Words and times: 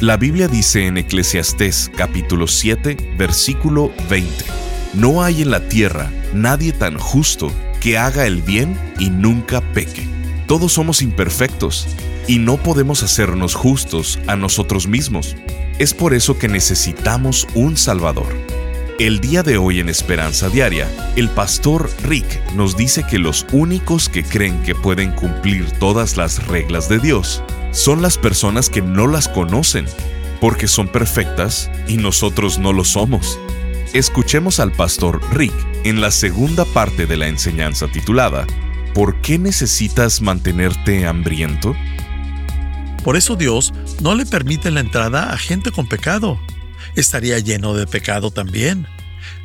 La 0.00 0.16
Biblia 0.16 0.48
dice 0.48 0.86
en 0.86 0.98
Eclesiastés 0.98 1.90
capítulo 1.96 2.46
7, 2.46 3.14
versículo 3.16 3.92
20, 4.10 4.44
No 4.94 5.22
hay 5.22 5.42
en 5.42 5.50
la 5.50 5.68
tierra 5.68 6.10
nadie 6.34 6.72
tan 6.72 6.98
justo 6.98 7.52
que 7.80 7.98
haga 7.98 8.26
el 8.26 8.42
bien 8.42 8.76
y 8.98 9.10
nunca 9.10 9.60
peque. 9.72 10.06
Todos 10.46 10.72
somos 10.72 11.02
imperfectos 11.02 11.86
y 12.26 12.38
no 12.38 12.56
podemos 12.56 13.02
hacernos 13.02 13.54
justos 13.54 14.18
a 14.26 14.34
nosotros 14.34 14.88
mismos. 14.88 15.36
Es 15.78 15.94
por 15.94 16.14
eso 16.14 16.36
que 16.36 16.48
necesitamos 16.48 17.46
un 17.54 17.76
Salvador. 17.76 18.34
El 18.98 19.20
día 19.20 19.42
de 19.42 19.56
hoy 19.56 19.80
en 19.80 19.88
Esperanza 19.88 20.48
Diaria, 20.48 20.88
el 21.16 21.28
pastor 21.28 21.88
Rick 22.02 22.26
nos 22.54 22.76
dice 22.76 23.04
que 23.08 23.18
los 23.18 23.46
únicos 23.52 24.08
que 24.08 24.24
creen 24.24 24.62
que 24.62 24.74
pueden 24.74 25.12
cumplir 25.12 25.70
todas 25.78 26.16
las 26.16 26.46
reglas 26.46 26.88
de 26.88 26.98
Dios 26.98 27.42
son 27.72 28.02
las 28.02 28.18
personas 28.18 28.70
que 28.70 28.82
no 28.82 29.06
las 29.06 29.28
conocen, 29.28 29.86
porque 30.40 30.68
son 30.68 30.88
perfectas 30.88 31.70
y 31.88 31.96
nosotros 31.96 32.58
no 32.58 32.72
lo 32.72 32.84
somos. 32.84 33.38
Escuchemos 33.94 34.60
al 34.60 34.72
pastor 34.72 35.20
Rick 35.32 35.54
en 35.84 36.00
la 36.00 36.10
segunda 36.10 36.64
parte 36.64 37.06
de 37.06 37.16
la 37.16 37.28
enseñanza 37.28 37.88
titulada 37.88 38.46
¿Por 38.94 39.22
qué 39.22 39.38
necesitas 39.38 40.20
mantenerte 40.20 41.06
hambriento? 41.06 41.74
Por 43.02 43.16
eso 43.16 43.36
Dios 43.36 43.72
no 44.02 44.14
le 44.14 44.26
permite 44.26 44.70
la 44.70 44.80
entrada 44.80 45.32
a 45.32 45.38
gente 45.38 45.70
con 45.70 45.88
pecado. 45.88 46.38
Estaría 46.94 47.38
lleno 47.38 47.74
de 47.74 47.86
pecado 47.86 48.30
también. 48.30 48.86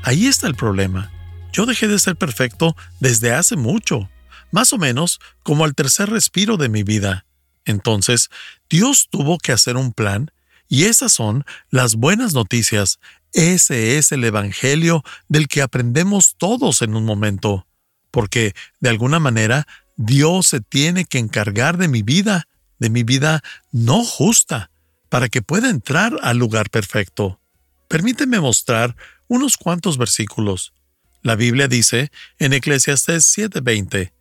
Ahí 0.04 0.28
está 0.28 0.48
el 0.48 0.56
problema. 0.56 1.12
Yo 1.54 1.66
dejé 1.66 1.88
de 1.88 1.98
ser 1.98 2.18
perfecto 2.18 2.76
desde 3.00 3.34
hace 3.34 3.56
mucho, 3.56 4.10
más 4.52 4.74
o 4.74 4.78
menos 4.78 5.20
como 5.44 5.64
al 5.64 5.76
tercer 5.76 6.10
respiro 6.10 6.58
de 6.58 6.68
mi 6.68 6.84
vida. 6.84 7.27
Entonces, 7.68 8.30
Dios 8.70 9.08
tuvo 9.12 9.38
que 9.38 9.52
hacer 9.52 9.78
un 9.78 9.94
plan 9.94 10.32
y 10.68 10.86
esas 10.86 11.14
son 11.14 11.46
las 11.70 11.96
buenas 11.96 12.34
noticias. 12.34 13.00
Ese 13.34 13.98
es 13.98 14.12
el 14.12 14.24
Evangelio 14.24 15.04
del 15.28 15.48
que 15.48 15.62
aprendemos 15.62 16.36
todos 16.38 16.82
en 16.82 16.96
un 16.96 17.06
momento. 17.06 17.68
Porque, 18.10 18.54
de 18.80 18.90
alguna 18.90 19.20
manera, 19.20 19.68
Dios 19.98 20.48
se 20.48 20.62
tiene 20.62 21.06
que 21.06 21.20
encargar 21.20 21.78
de 21.78 21.88
mi 21.88 22.02
vida, 22.02 22.48
de 22.80 22.90
mi 22.90 23.04
vida 23.04 23.44
no 23.72 24.04
justa, 24.04 24.72
para 25.10 25.30
que 25.30 25.42
pueda 25.42 25.70
entrar 25.70 26.18
al 26.22 26.38
lugar 26.38 26.70
perfecto. 26.70 27.40
Permíteme 27.88 28.40
mostrar 28.40 28.96
unos 29.28 29.58
cuantos 29.58 29.98
versículos. 29.98 30.74
La 31.22 31.36
Biblia 31.36 31.68
dice 31.68 32.12
en 32.40 32.54
Eclesiastés 32.54 33.26
7:20, 33.26 34.14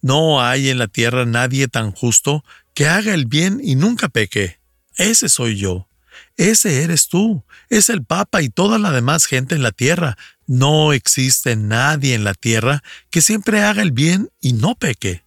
No 0.00 0.42
hay 0.42 0.70
en 0.70 0.78
la 0.78 0.88
tierra 0.88 1.26
nadie 1.26 1.68
tan 1.68 1.92
justo 1.92 2.44
que 2.74 2.86
haga 2.86 3.14
el 3.14 3.26
bien 3.26 3.60
y 3.62 3.76
nunca 3.76 4.08
peque. 4.08 4.58
Ese 4.96 5.28
soy 5.28 5.56
yo. 5.56 5.88
Ese 6.36 6.82
eres 6.82 7.08
tú. 7.08 7.44
Es 7.70 7.88
el 7.88 8.04
Papa 8.04 8.42
y 8.42 8.48
toda 8.48 8.78
la 8.78 8.90
demás 8.90 9.26
gente 9.26 9.54
en 9.54 9.62
la 9.62 9.72
tierra. 9.72 10.18
No 10.46 10.92
existe 10.92 11.56
nadie 11.56 12.14
en 12.14 12.24
la 12.24 12.34
tierra 12.34 12.82
que 13.10 13.22
siempre 13.22 13.62
haga 13.62 13.82
el 13.82 13.92
bien 13.92 14.30
y 14.40 14.52
no 14.52 14.74
peque. 14.74 15.24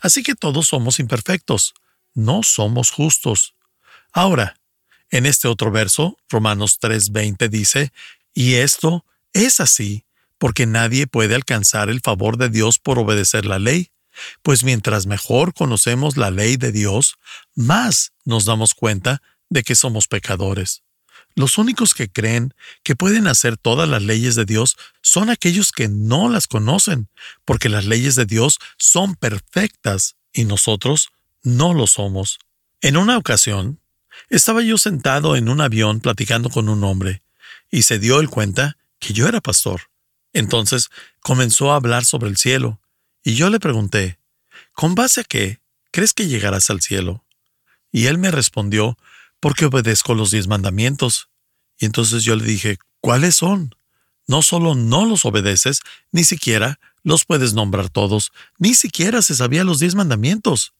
Así 0.00 0.22
que 0.22 0.34
todos 0.34 0.68
somos 0.68 0.98
imperfectos. 0.98 1.74
No 2.14 2.42
somos 2.42 2.90
justos. 2.90 3.54
Ahora, 4.12 4.56
en 5.10 5.26
este 5.26 5.48
otro 5.48 5.70
verso, 5.70 6.16
Romanos 6.28 6.78
3:20 6.80 7.48
dice, 7.48 7.92
y 8.34 8.54
esto 8.54 9.04
es 9.32 9.60
así, 9.60 10.04
porque 10.38 10.66
nadie 10.66 11.06
puede 11.06 11.34
alcanzar 11.34 11.88
el 11.90 12.00
favor 12.00 12.36
de 12.36 12.48
Dios 12.48 12.78
por 12.78 12.98
obedecer 12.98 13.46
la 13.46 13.58
ley, 13.58 13.90
pues 14.42 14.64
mientras 14.64 15.06
mejor 15.06 15.54
conocemos 15.54 16.16
la 16.16 16.30
ley 16.30 16.56
de 16.56 16.72
Dios, 16.72 17.16
más 17.54 18.12
nos 18.24 18.44
damos 18.44 18.74
cuenta 18.74 19.22
de 19.48 19.62
que 19.62 19.74
somos 19.74 20.08
pecadores. 20.08 20.82
Los 21.34 21.58
únicos 21.58 21.92
que 21.92 22.08
creen 22.10 22.54
que 22.82 22.96
pueden 22.96 23.26
hacer 23.26 23.58
todas 23.58 23.88
las 23.88 24.02
leyes 24.02 24.36
de 24.36 24.46
Dios 24.46 24.76
son 25.02 25.28
aquellos 25.28 25.70
que 25.70 25.86
no 25.86 26.30
las 26.30 26.46
conocen, 26.46 27.08
porque 27.44 27.68
las 27.68 27.84
leyes 27.84 28.14
de 28.14 28.24
Dios 28.24 28.58
son 28.78 29.16
perfectas 29.16 30.16
y 30.32 30.44
nosotros 30.44 31.10
no 31.42 31.74
lo 31.74 31.86
somos. 31.86 32.38
En 32.80 32.96
una 32.96 33.18
ocasión, 33.18 33.80
estaba 34.30 34.62
yo 34.62 34.78
sentado 34.78 35.36
en 35.36 35.50
un 35.50 35.60
avión 35.60 36.00
platicando 36.00 36.48
con 36.48 36.70
un 36.70 36.82
hombre, 36.84 37.22
y 37.70 37.82
se 37.82 37.98
dio 37.98 38.20
el 38.20 38.30
cuenta 38.30 38.78
que 38.98 39.12
yo 39.12 39.28
era 39.28 39.40
pastor. 39.40 39.82
Entonces 40.32 40.88
comenzó 41.20 41.72
a 41.72 41.76
hablar 41.76 42.04
sobre 42.04 42.30
el 42.30 42.36
cielo, 42.36 42.80
y 43.26 43.34
yo 43.34 43.50
le 43.50 43.58
pregunté, 43.58 44.20
¿con 44.72 44.94
base 44.94 45.22
a 45.22 45.24
qué 45.24 45.60
crees 45.90 46.14
que 46.14 46.28
llegarás 46.28 46.70
al 46.70 46.80
cielo? 46.80 47.24
Y 47.90 48.06
él 48.06 48.18
me 48.18 48.30
respondió, 48.30 48.96
porque 49.40 49.64
obedezco 49.64 50.14
los 50.14 50.30
diez 50.30 50.46
mandamientos. 50.46 51.28
Y 51.76 51.86
entonces 51.86 52.22
yo 52.22 52.36
le 52.36 52.44
dije, 52.44 52.78
¿cuáles 53.00 53.34
son? 53.34 53.74
No 54.28 54.42
solo 54.42 54.76
no 54.76 55.06
los 55.06 55.24
obedeces, 55.24 55.80
ni 56.12 56.22
siquiera 56.22 56.78
los 57.02 57.24
puedes 57.24 57.52
nombrar 57.52 57.90
todos, 57.90 58.30
ni 58.58 58.74
siquiera 58.74 59.20
se 59.22 59.34
sabía 59.34 59.64
los 59.64 59.80
diez 59.80 59.96
mandamientos. 59.96 60.74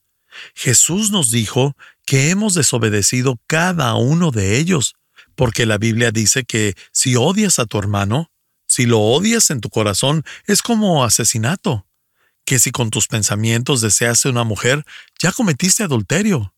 Jesús 0.54 1.10
nos 1.10 1.32
dijo 1.32 1.76
que 2.04 2.30
hemos 2.30 2.54
desobedecido 2.54 3.40
cada 3.48 3.96
uno 3.96 4.30
de 4.30 4.56
ellos, 4.56 4.94
porque 5.34 5.66
la 5.66 5.78
Biblia 5.78 6.12
dice 6.12 6.44
que 6.44 6.76
si 6.92 7.16
odias 7.16 7.58
a 7.58 7.66
tu 7.66 7.76
hermano, 7.76 8.30
si 8.68 8.86
lo 8.86 9.00
odias 9.00 9.50
en 9.50 9.60
tu 9.60 9.68
corazón, 9.68 10.22
es 10.46 10.62
como 10.62 11.04
asesinato 11.04 11.86
que 12.46 12.58
si 12.58 12.70
con 12.70 12.90
tus 12.90 13.08
pensamientos 13.08 13.82
deseas 13.82 14.24
una 14.24 14.44
mujer, 14.44 14.86
ya 15.18 15.32
cometiste 15.32 15.82
adulterio. 15.82 16.54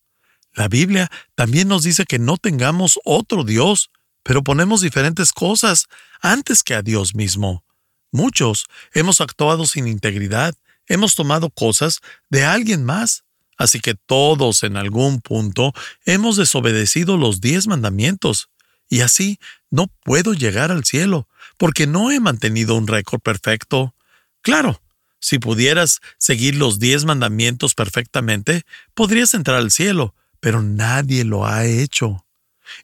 La 0.52 0.68
Biblia 0.68 1.10
también 1.34 1.66
nos 1.66 1.82
dice 1.82 2.04
que 2.04 2.18
no 2.18 2.36
tengamos 2.36 3.00
otro 3.04 3.42
Dios, 3.42 3.90
pero 4.22 4.44
ponemos 4.44 4.82
diferentes 4.82 5.32
cosas 5.32 5.86
antes 6.20 6.62
que 6.62 6.74
a 6.74 6.82
Dios 6.82 7.14
mismo. 7.14 7.64
Muchos 8.12 8.66
hemos 8.92 9.20
actuado 9.20 9.66
sin 9.66 9.88
integridad, 9.88 10.54
hemos 10.86 11.14
tomado 11.14 11.48
cosas 11.50 12.00
de 12.28 12.44
alguien 12.44 12.84
más, 12.84 13.24
así 13.56 13.80
que 13.80 13.94
todos 13.94 14.62
en 14.62 14.76
algún 14.76 15.20
punto 15.20 15.72
hemos 16.04 16.36
desobedecido 16.36 17.16
los 17.16 17.40
diez 17.40 17.66
mandamientos, 17.66 18.50
y 18.90 19.00
así 19.00 19.38
no 19.70 19.86
puedo 20.04 20.34
llegar 20.34 20.70
al 20.70 20.84
cielo, 20.84 21.28
porque 21.56 21.86
no 21.86 22.10
he 22.10 22.20
mantenido 22.20 22.74
un 22.74 22.86
récord 22.86 23.20
perfecto. 23.20 23.94
Claro, 24.42 24.80
si 25.20 25.38
pudieras 25.38 26.00
seguir 26.18 26.56
los 26.56 26.78
diez 26.78 27.04
mandamientos 27.04 27.74
perfectamente, 27.74 28.62
podrías 28.94 29.34
entrar 29.34 29.56
al 29.56 29.70
cielo, 29.70 30.14
pero 30.40 30.62
nadie 30.62 31.24
lo 31.24 31.46
ha 31.46 31.66
hecho. 31.66 32.26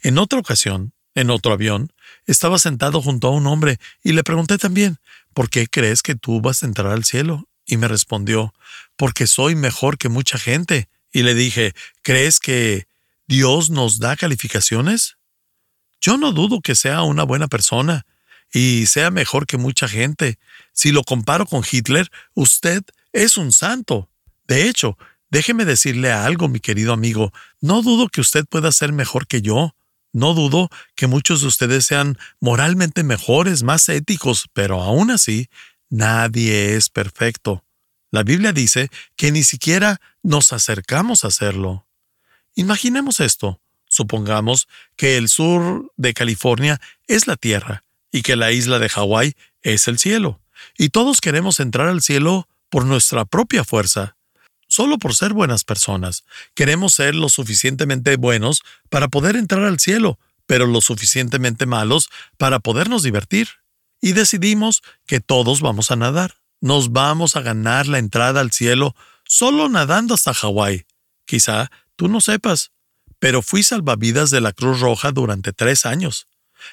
En 0.03 0.19
otra 0.19 0.39
ocasión, 0.39 0.93
en 1.15 1.31
otro 1.31 1.53
avión, 1.53 1.93
estaba 2.27 2.59
sentado 2.59 3.03
junto 3.03 3.29
a 3.29 3.31
un 3.31 3.47
hombre 3.47 3.79
y 4.03 4.13
le 4.13 4.25
pregunté 4.25 4.59
también, 4.59 4.99
¿por 5.33 5.51
qué 5.51 5.67
crees 5.67 6.03
que 6.03 6.15
tú 6.15 6.41
vas 6.41 6.63
a 6.63 6.67
entrar 6.67 6.89
al 6.89 7.05
cielo? 7.05 7.49
Y 7.67 7.77
me 7.77 7.89
respondió, 7.89 8.53
porque 8.97 9.27
soy 9.27 9.55
mejor 9.55 9.97
que 9.97 10.09
mucha 10.09 10.39
gente. 10.39 10.89
Y 11.13 11.23
le 11.23 11.35
dije, 11.35 11.75
¿crees 12.03 12.41
que 12.41 12.87
Dios 13.27 13.71
nos 13.71 13.99
da 13.99 14.17
calificaciones? 14.17 15.17
Yo 16.01 16.19
no 16.19 16.33
dudo 16.33 16.61
que 16.61 16.75
sea 16.75 17.03
una 17.03 17.23
buena 17.23 17.49
persona, 17.49 18.05
y 18.55 18.87
sea 18.87 19.11
mejor 19.11 19.47
que 19.47 19.57
mucha 19.59 19.89
gente. 19.89 20.39
Si 20.75 20.93
lo 20.93 21.03
comparo 21.05 21.47
con 21.47 21.65
Hitler, 21.69 22.11
usted 22.35 22.83
es 23.13 23.39
un 23.39 23.53
santo. 23.53 24.11
De 24.47 24.69
hecho, 24.69 24.99
déjeme 25.31 25.65
decirle 25.65 26.13
algo, 26.13 26.49
mi 26.49 26.61
querido 26.61 26.93
amigo, 26.93 27.33
no 27.61 27.81
dudo 27.81 28.09
que 28.09 28.21
usted 28.21 28.45
pueda 28.45 28.71
ser 28.73 28.93
mejor 28.93 29.27
que 29.27 29.41
yo. 29.41 29.75
No 30.13 30.35
dudo 30.35 30.69
que 30.95 31.07
muchos 31.07 31.41
de 31.41 31.47
ustedes 31.47 31.87
sean 31.87 32.19
moralmente 32.41 33.03
mejores, 33.03 33.63
más 33.63 33.89
éticos, 33.89 34.47
pero 34.53 34.83
aún 34.83 35.11
así, 35.11 35.49
nadie 35.89 36.77
es 36.77 36.91
perfecto. 36.91 37.65
La 38.11 38.23
Biblia 38.23 38.53
dice 38.53 38.91
que 39.17 39.33
ni 39.33 39.43
siquiera 39.43 40.01
nos 40.23 40.53
acercamos 40.53 41.25
a 41.25 41.29
hacerlo. 41.29 41.87
Imaginemos 42.55 43.19
esto. 43.21 43.61
Supongamos 43.89 44.69
que 44.97 45.17
el 45.17 45.29
sur 45.29 45.93
de 45.97 46.15
California 46.15 46.81
es 47.07 47.27
la 47.27 47.37
Tierra 47.37 47.85
y 48.13 48.23
que 48.23 48.37
la 48.37 48.53
isla 48.53 48.79
de 48.79 48.89
Hawái 48.89 49.35
es 49.63 49.89
el 49.89 49.99
cielo. 49.99 50.41
Y 50.79 50.91
todos 50.91 51.21
queremos 51.21 51.61
entrar 51.61 51.89
al 51.89 52.03
cielo 52.03 52.49
por 52.69 52.85
nuestra 52.85 53.25
propia 53.25 53.65
fuerza, 53.65 54.17
solo 54.69 54.99
por 54.99 55.15
ser 55.15 55.33
buenas 55.33 55.65
personas. 55.65 56.25
Queremos 56.55 56.95
ser 56.95 57.15
lo 57.15 57.29
suficientemente 57.29 58.17
buenos 58.17 58.63
para 58.89 59.09
poder 59.09 59.37
entrar 59.37 59.65
al 59.65 59.79
cielo, 59.79 60.19
pero 60.47 60.67
lo 60.67 60.81
suficientemente 60.81 61.67
malos 61.67 62.11
para 62.37 62.61
podernos 62.61 63.03
divertir. 63.03 63.49
Y 64.01 64.13
decidimos 64.13 64.83
que 65.07 65.21
todos 65.21 65.61
vamos 65.61 65.91
a 65.91 65.97
nadar. 65.97 66.37
Nos 66.61 66.93
vamos 66.93 67.37
a 67.37 67.43
ganar 67.43 67.87
la 67.87 67.99
entrada 67.99 68.41
al 68.41 68.51
cielo 68.51 68.95
solo 69.27 69.69
nadando 69.69 70.15
hasta 70.15 70.35
Hawái. 70.35 70.87
Quizá 71.27 71.71
tú 71.97 72.09
no 72.09 72.21
sepas, 72.21 72.73
pero 73.19 73.41
fui 73.41 73.63
salvavidas 73.63 74.31
de 74.31 74.41
la 74.41 74.53
Cruz 74.53 74.81
Roja 74.81 75.13
durante 75.13 75.53
tres 75.53 75.87
años. 75.87 76.27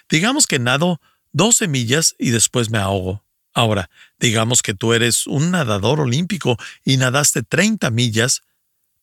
Digamos 0.10 0.48
que 0.48 0.60
nado 0.60 1.00
12 1.34 1.68
millas 1.68 2.16
y 2.20 2.32
después 2.32 2.70
me 2.70 2.78
ahogo. 2.78 3.24
Ahora, 3.54 3.90
digamos 4.20 4.62
que 4.62 4.74
tú 4.74 4.94
eres 4.94 5.28
un 5.28 5.52
nadador 5.52 6.00
olímpico 6.00 6.58
y 6.86 6.98
nadaste 6.98 7.44
30 7.44 7.90
millas, 7.92 8.42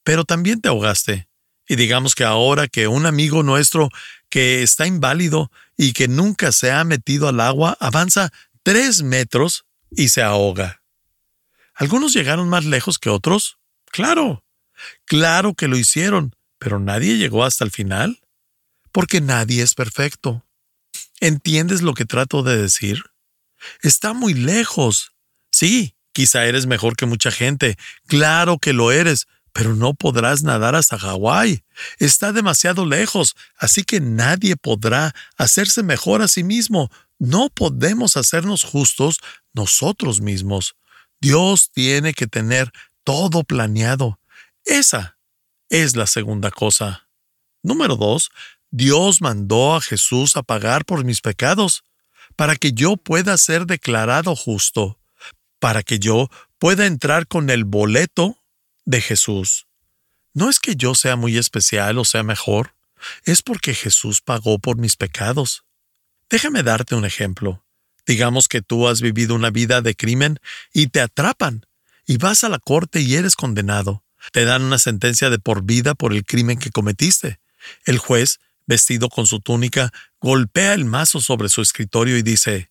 pero 0.02 0.24
también 0.24 0.60
te 0.60 0.68
ahogaste. 0.68 1.28
Y 1.68 1.76
digamos 1.76 2.14
que 2.14 2.24
ahora 2.24 2.66
que 2.66 2.88
un 2.88 3.04
amigo 3.04 3.42
nuestro 3.42 3.90
que 4.30 4.62
está 4.62 4.86
inválido 4.86 5.50
y 5.76 5.92
que 5.92 6.08
nunca 6.08 6.50
se 6.52 6.72
ha 6.72 6.82
metido 6.84 7.28
al 7.28 7.40
agua 7.40 7.76
avanza 7.78 8.30
tres 8.62 9.02
metros 9.02 9.66
y 9.90 10.08
se 10.08 10.22
ahoga. 10.22 10.82
¿Algunos 11.74 12.14
llegaron 12.14 12.48
más 12.48 12.64
lejos 12.64 12.98
que 12.98 13.10
otros? 13.10 13.58
Claro, 13.86 14.44
claro 15.04 15.54
que 15.54 15.68
lo 15.68 15.76
hicieron, 15.76 16.34
pero 16.58 16.80
nadie 16.80 17.18
llegó 17.18 17.44
hasta 17.44 17.64
el 17.64 17.70
final. 17.70 18.20
Porque 18.90 19.20
nadie 19.20 19.62
es 19.62 19.74
perfecto. 19.74 20.44
¿Entiendes 21.20 21.82
lo 21.82 21.94
que 21.94 22.04
trato 22.04 22.42
de 22.42 22.56
decir? 22.56 23.04
Está 23.82 24.12
muy 24.12 24.34
lejos. 24.34 25.12
Sí, 25.50 25.94
quizá 26.12 26.46
eres 26.46 26.66
mejor 26.66 26.96
que 26.96 27.06
mucha 27.06 27.30
gente. 27.30 27.76
Claro 28.06 28.58
que 28.58 28.72
lo 28.72 28.92
eres, 28.92 29.26
pero 29.52 29.74
no 29.74 29.94
podrás 29.94 30.42
nadar 30.42 30.74
hasta 30.74 30.98
Hawái. 30.98 31.64
Está 31.98 32.32
demasiado 32.32 32.86
lejos, 32.86 33.34
así 33.56 33.82
que 33.82 34.00
nadie 34.00 34.56
podrá 34.56 35.14
hacerse 35.36 35.82
mejor 35.82 36.22
a 36.22 36.28
sí 36.28 36.44
mismo. 36.44 36.90
No 37.18 37.48
podemos 37.50 38.16
hacernos 38.16 38.62
justos 38.62 39.18
nosotros 39.52 40.20
mismos. 40.20 40.76
Dios 41.20 41.70
tiene 41.72 42.14
que 42.14 42.26
tener 42.26 42.70
todo 43.02 43.42
planeado. 43.42 44.20
Esa 44.64 45.18
es 45.68 45.96
la 45.96 46.06
segunda 46.06 46.50
cosa. 46.50 47.08
Número 47.62 47.96
dos, 47.96 48.30
Dios 48.70 49.20
mandó 49.20 49.74
a 49.74 49.80
Jesús 49.80 50.36
a 50.36 50.42
pagar 50.42 50.84
por 50.84 51.04
mis 51.04 51.20
pecados, 51.20 51.82
para 52.38 52.54
que 52.54 52.72
yo 52.72 52.96
pueda 52.96 53.36
ser 53.36 53.66
declarado 53.66 54.36
justo, 54.36 54.96
para 55.58 55.82
que 55.82 55.98
yo 55.98 56.30
pueda 56.60 56.86
entrar 56.86 57.26
con 57.26 57.50
el 57.50 57.64
boleto 57.64 58.38
de 58.84 59.00
Jesús. 59.00 59.66
No 60.34 60.48
es 60.48 60.60
que 60.60 60.76
yo 60.76 60.94
sea 60.94 61.16
muy 61.16 61.36
especial 61.36 61.98
o 61.98 62.04
sea 62.04 62.22
mejor, 62.22 62.76
es 63.24 63.42
porque 63.42 63.74
Jesús 63.74 64.20
pagó 64.20 64.60
por 64.60 64.76
mis 64.76 64.94
pecados. 64.94 65.64
Déjame 66.30 66.62
darte 66.62 66.94
un 66.94 67.04
ejemplo. 67.04 67.64
Digamos 68.06 68.46
que 68.46 68.62
tú 68.62 68.86
has 68.86 69.00
vivido 69.00 69.34
una 69.34 69.50
vida 69.50 69.80
de 69.82 69.96
crimen 69.96 70.38
y 70.72 70.86
te 70.86 71.00
atrapan, 71.00 71.66
y 72.06 72.18
vas 72.18 72.44
a 72.44 72.48
la 72.48 72.60
corte 72.60 73.00
y 73.00 73.16
eres 73.16 73.34
condenado. 73.34 74.04
Te 74.30 74.44
dan 74.44 74.62
una 74.62 74.78
sentencia 74.78 75.28
de 75.28 75.40
por 75.40 75.64
vida 75.64 75.96
por 75.96 76.12
el 76.12 76.24
crimen 76.24 76.60
que 76.60 76.70
cometiste. 76.70 77.40
El 77.84 77.98
juez, 77.98 78.38
vestido 78.68 79.08
con 79.08 79.26
su 79.26 79.40
túnica, 79.40 79.90
golpea 80.20 80.74
el 80.74 80.84
mazo 80.84 81.20
sobre 81.20 81.48
su 81.48 81.62
escritorio 81.62 82.16
y 82.16 82.22
dice, 82.22 82.70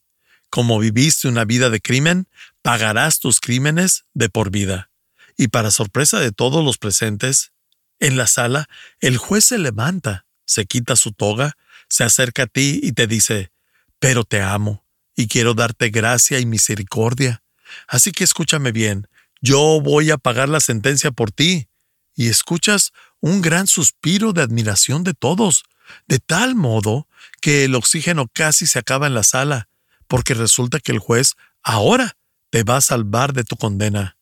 Como 0.50 0.80
viviste 0.80 1.28
una 1.28 1.44
vida 1.44 1.70
de 1.70 1.82
crimen, 1.82 2.30
pagarás 2.62 3.20
tus 3.20 3.42
crímenes 3.42 4.06
de 4.14 4.30
por 4.30 4.52
vida. 4.52 4.92
Y 5.36 5.50
para 5.50 5.72
sorpresa 5.72 6.20
de 6.20 6.32
todos 6.32 6.64
los 6.64 6.78
presentes, 6.78 7.52
en 8.00 8.16
la 8.16 8.28
sala, 8.28 8.70
el 9.02 9.18
juez 9.18 9.44
se 9.46 9.58
levanta, 9.58 10.26
se 10.46 10.66
quita 10.66 10.96
su 10.96 11.12
toga, 11.12 11.58
se 11.90 12.04
acerca 12.04 12.44
a 12.44 12.48
ti 12.48 12.80
y 12.82 12.94
te 12.94 13.08
dice, 13.08 13.52
Pero 14.00 14.24
te 14.24 14.42
amo, 14.42 14.86
y 15.16 15.28
quiero 15.28 15.56
darte 15.56 15.90
gracia 15.90 16.40
y 16.40 16.46
misericordia. 16.46 17.44
Así 17.88 18.12
que 18.12 18.24
escúchame 18.24 18.72
bien, 18.72 19.08
yo 19.42 19.82
voy 19.82 20.12
a 20.12 20.18
pagar 20.18 20.48
la 20.48 20.60
sentencia 20.60 21.12
por 21.12 21.32
ti. 21.32 21.68
Y 22.16 22.30
escuchas 22.30 22.94
un 23.20 23.42
gran 23.42 23.68
suspiro 23.68 24.34
de 24.34 24.42
admiración 24.42 25.04
de 25.04 25.14
todos, 25.14 25.64
de 26.08 26.20
tal 26.20 26.56
modo 26.56 27.08
que 27.42 27.66
el 27.66 27.76
oxígeno 27.76 28.28
casi 28.34 28.68
se 28.68 28.80
acaba 28.80 29.08
en 29.08 29.14
la 29.14 29.24
sala, 29.24 29.70
porque 30.08 30.34
resulta 30.34 30.80
que 30.80 30.92
el 30.92 31.00
juez 31.00 31.36
ahora 31.64 32.18
te 32.50 32.64
va 32.64 32.78
a 32.78 32.82
salvar 32.82 33.34
de 33.34 33.44
tu 33.44 33.58
condena. 33.58 34.18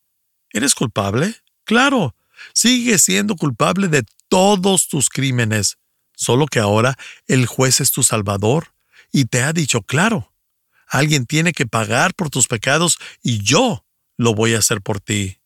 ¿Eres 0.50 0.74
culpable? 0.74 1.34
Claro, 1.64 2.14
sigues 2.52 3.02
siendo 3.02 3.36
culpable 3.36 3.88
de 3.88 4.04
todos 4.28 4.88
tus 4.88 5.08
crímenes, 5.08 5.78
solo 6.14 6.46
que 6.46 6.58
ahora 6.58 6.96
el 7.26 7.46
juez 7.46 7.80
es 7.80 7.92
tu 7.92 8.02
salvador 8.02 8.72
y 9.12 9.26
te 9.26 9.42
ha 9.42 9.52
dicho 9.52 9.82
claro, 9.82 10.32
alguien 10.88 11.26
tiene 11.26 11.52
que 11.52 11.66
pagar 11.66 12.14
por 12.14 12.30
tus 12.30 12.46
pecados 12.46 12.98
y 13.22 13.42
yo 13.42 13.84
lo 14.16 14.34
voy 14.34 14.54
a 14.54 14.58
hacer 14.58 14.80
por 14.80 15.00
ti. 15.00 15.38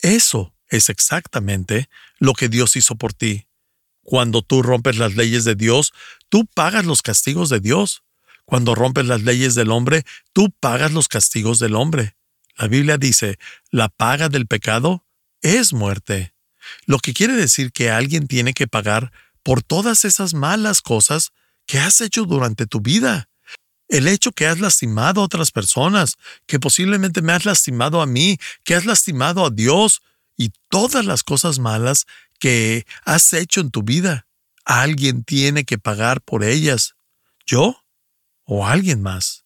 Eso 0.00 0.54
es 0.68 0.88
exactamente 0.88 1.88
lo 2.18 2.34
que 2.34 2.48
Dios 2.48 2.76
hizo 2.76 2.96
por 2.96 3.12
ti. 3.12 3.46
Cuando 4.02 4.42
tú 4.42 4.62
rompes 4.62 4.96
las 4.98 5.14
leyes 5.14 5.44
de 5.44 5.54
Dios, 5.54 5.92
tú 6.28 6.46
pagas 6.46 6.84
los 6.84 7.02
castigos 7.02 7.48
de 7.48 7.60
Dios. 7.60 8.02
Cuando 8.44 8.74
rompes 8.74 9.06
las 9.06 9.22
leyes 9.22 9.54
del 9.54 9.70
hombre, 9.70 10.04
tú 10.32 10.50
pagas 10.60 10.92
los 10.92 11.08
castigos 11.08 11.58
del 11.58 11.74
hombre. 11.74 12.16
La 12.56 12.68
Biblia 12.68 12.98
dice, 12.98 13.38
la 13.70 13.88
paga 13.88 14.28
del 14.28 14.46
pecado 14.46 15.06
es 15.40 15.72
muerte. 15.72 16.34
Lo 16.86 16.98
que 16.98 17.14
quiere 17.14 17.34
decir 17.34 17.72
que 17.72 17.90
alguien 17.90 18.26
tiene 18.26 18.52
que 18.52 18.66
pagar 18.66 19.12
por 19.42 19.62
todas 19.62 20.04
esas 20.04 20.34
malas 20.34 20.82
cosas 20.82 21.32
que 21.66 21.78
has 21.78 22.00
hecho 22.00 22.24
durante 22.24 22.66
tu 22.66 22.80
vida. 22.80 23.28
El 23.88 24.08
hecho 24.08 24.32
que 24.32 24.46
has 24.46 24.58
lastimado 24.58 25.20
a 25.20 25.24
otras 25.24 25.50
personas, 25.50 26.16
que 26.46 26.58
posiblemente 26.58 27.22
me 27.22 27.32
has 27.32 27.44
lastimado 27.44 28.00
a 28.00 28.06
mí, 28.06 28.38
que 28.64 28.74
has 28.74 28.86
lastimado 28.86 29.44
a 29.44 29.50
Dios 29.50 30.02
y 30.36 30.50
todas 30.68 31.04
las 31.04 31.22
cosas 31.22 31.58
malas 31.58 32.06
que 32.42 32.86
has 33.04 33.32
hecho 33.34 33.60
en 33.60 33.70
tu 33.70 33.84
vida. 33.84 34.26
Alguien 34.64 35.22
tiene 35.22 35.62
que 35.62 35.78
pagar 35.78 36.20
por 36.22 36.42
ellas. 36.42 36.96
¿Yo? 37.46 37.84
¿O 38.42 38.66
alguien 38.66 39.00
más? 39.00 39.44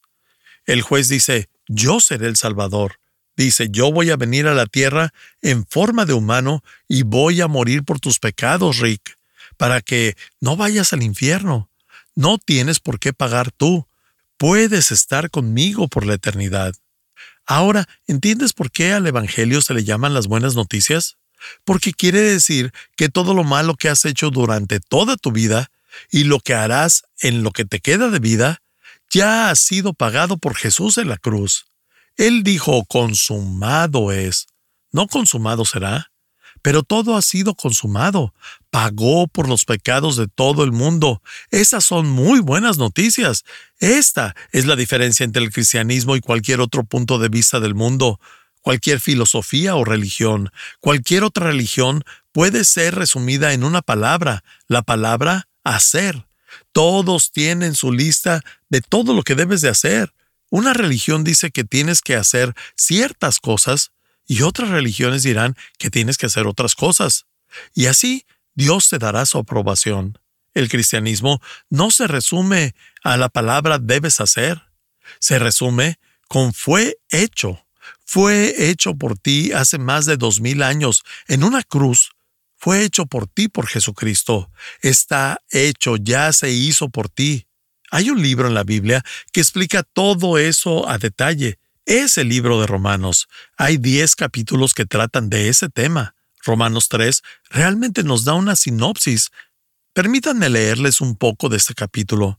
El 0.64 0.81
juez 0.81 1.06
dice, 1.10 1.50
yo 1.69 2.00
seré 2.00 2.26
el 2.26 2.37
Salvador. 2.37 2.98
Dice, 3.37 3.69
yo 3.70 3.93
voy 3.93 4.08
a 4.08 4.16
venir 4.16 4.46
a 4.46 4.54
la 4.54 4.64
tierra 4.64 5.12
en 5.43 5.66
forma 5.66 6.06
de 6.06 6.14
humano 6.14 6.64
y 6.88 7.02
voy 7.02 7.43
a 7.43 7.48
morir 7.48 7.84
por 7.84 8.00
tus 8.00 8.19
pecados, 8.19 8.78
Rick, 8.78 9.19
para 9.58 9.82
que 9.82 10.16
no 10.40 10.56
vayas 10.56 10.94
al 10.94 11.02
infierno. 11.02 11.70
No 12.14 12.38
tienes 12.38 12.81
por 12.81 12.99
qué 12.99 13.12
pagar 13.12 13.50
tú. 13.50 13.87
Puedes 14.38 14.90
estar 14.90 15.28
conmigo 15.28 15.87
por 15.88 16.06
la 16.06 16.14
eternidad. 16.14 16.75
Ahora, 17.44 17.87
¿entiendes 18.06 18.54
por 18.54 18.71
qué 18.71 18.94
al 18.94 19.06
Evangelio 19.06 19.61
se 19.61 19.75
le 19.75 19.85
llaman 19.85 20.14
las 20.14 20.28
buenas 20.28 20.54
noticias? 20.54 21.18
Porque 21.64 21.93
quiere 21.93 22.21
decir 22.21 22.73
que 22.97 23.09
todo 23.09 23.35
lo 23.35 23.45
malo 23.45 23.76
que 23.76 23.88
has 23.88 24.05
hecho 24.05 24.31
durante 24.31 24.81
toda 24.81 25.16
tu 25.16 25.33
vida 25.33 25.71
y 26.11 26.25
lo 26.25 26.40
que 26.40 26.55
harás 26.55 27.05
en 27.21 27.43
lo 27.43 27.50
que 27.50 27.64
te 27.64 27.81
queda 27.81 28.11
de 28.11 28.19
vida 28.19 28.62
ya 29.11 29.50
ha 29.50 29.55
sido 29.55 29.95
pagado 29.95 30.37
por 30.37 30.57
Jesús 30.57 30.99
en 30.99 31.09
la 31.09 31.16
cruz. 31.16 31.66
Él 32.16 32.43
dijo, 32.43 32.85
consumado 32.85 34.12
es. 34.12 34.47
No 34.93 35.07
consumado 35.07 35.64
será, 35.64 36.11
pero 36.62 36.83
todo 36.83 37.16
ha 37.16 37.23
sido 37.23 37.55
consumado. 37.55 38.35
Pagó 38.71 39.28
por 39.28 39.49
los 39.49 39.64
pecados 39.64 40.16
de 40.16 40.26
todo 40.26 40.64
el 40.64 40.73
mundo. 40.73 41.23
Esas 41.50 41.85
son 41.85 42.07
muy 42.09 42.40
buenas 42.40 42.78
noticias. 42.78 43.45
Esta 43.78 44.35
es 44.52 44.66
la 44.66 44.76
diferencia 44.76 45.25
entre 45.25 45.45
el 45.45 45.52
cristianismo 45.52 46.16
y 46.16 46.21
cualquier 46.21 46.61
otro 46.61 46.85
punto 46.85 47.19
de 47.19 47.28
vista 47.28 47.61
del 47.61 47.75
mundo. 47.75 48.19
Cualquier 48.66 48.99
filosofía 48.99 49.76
o 49.76 49.85
religión, 49.85 50.50
cualquier 50.80 51.23
otra 51.23 51.46
religión 51.46 52.02
puede 52.32 52.64
ser 52.64 52.96
resumida 52.96 53.52
en 53.52 53.62
una 53.62 53.80
palabra, 53.80 54.42
la 54.66 54.82
palabra 54.82 55.46
hacer. 55.62 56.26
Todos 56.73 57.30
tienen 57.30 57.76
su 57.76 57.92
lista 57.92 58.42
de 58.68 58.80
todo 58.80 59.14
lo 59.14 59.23
que 59.23 59.37
debes 59.37 59.61
de 59.61 59.68
hacer. 59.68 60.12
Una 60.50 60.73
religión 60.73 61.23
dice 61.23 61.52
que 61.52 61.62
tienes 61.62 62.00
que 62.00 62.16
hacer 62.16 62.54
ciertas 62.75 63.38
cosas 63.38 63.92
y 64.26 64.42
otras 64.42 64.70
religiones 64.70 65.23
dirán 65.23 65.54
que 65.78 65.88
tienes 65.88 66.18
que 66.18 66.26
hacer 66.26 66.49
otras 66.49 66.75
cosas. 66.75 67.26
Y 67.73 67.87
así 67.87 68.26
Dios 68.56 68.88
te 68.88 68.99
dará 68.99 69.26
su 69.26 69.38
aprobación. 69.38 70.18
El 70.54 70.68
cristianismo 70.68 71.40
no 71.70 71.92
se 71.92 72.08
resume 72.08 72.75
a 73.04 73.16
la 73.16 73.28
palabra 73.28 73.78
debes 73.78 74.20
hacer, 74.20 74.61
se 75.20 75.38
resume 75.38 76.00
con 76.26 76.52
fue 76.52 76.99
hecho. 77.11 77.62
Fue 78.06 78.70
hecho 78.70 78.94
por 78.94 79.18
ti 79.18 79.52
hace 79.52 79.78
más 79.78 80.06
de 80.06 80.16
dos 80.16 80.40
mil 80.40 80.62
años 80.62 81.02
en 81.26 81.44
una 81.44 81.62
cruz. 81.62 82.12
Fue 82.56 82.82
hecho 82.84 83.06
por 83.06 83.26
ti 83.26 83.48
por 83.48 83.66
Jesucristo. 83.66 84.50
Está 84.80 85.42
hecho, 85.50 85.96
ya 85.96 86.32
se 86.32 86.50
hizo 86.50 86.88
por 86.88 87.08
ti. 87.08 87.46
Hay 87.90 88.08
un 88.08 88.22
libro 88.22 88.48
en 88.48 88.54
la 88.54 88.64
Biblia 88.64 89.04
que 89.32 89.40
explica 89.40 89.82
todo 89.82 90.38
eso 90.38 90.88
a 90.88 90.98
detalle. 90.98 91.58
Es 91.84 92.16
el 92.16 92.28
libro 92.28 92.60
de 92.60 92.66
Romanos. 92.66 93.28
Hay 93.58 93.76
diez 93.76 94.16
capítulos 94.16 94.72
que 94.72 94.86
tratan 94.86 95.28
de 95.28 95.48
ese 95.48 95.68
tema. 95.68 96.14
Romanos 96.44 96.88
3 96.88 97.22
realmente 97.50 98.04
nos 98.04 98.25
da 98.25 98.34
una 98.34 98.54
sinopsis 98.54 99.30
Permítanme 99.96 100.50
leerles 100.50 101.00
un 101.00 101.16
poco 101.16 101.48
de 101.48 101.56
este 101.56 101.72
capítulo. 101.72 102.38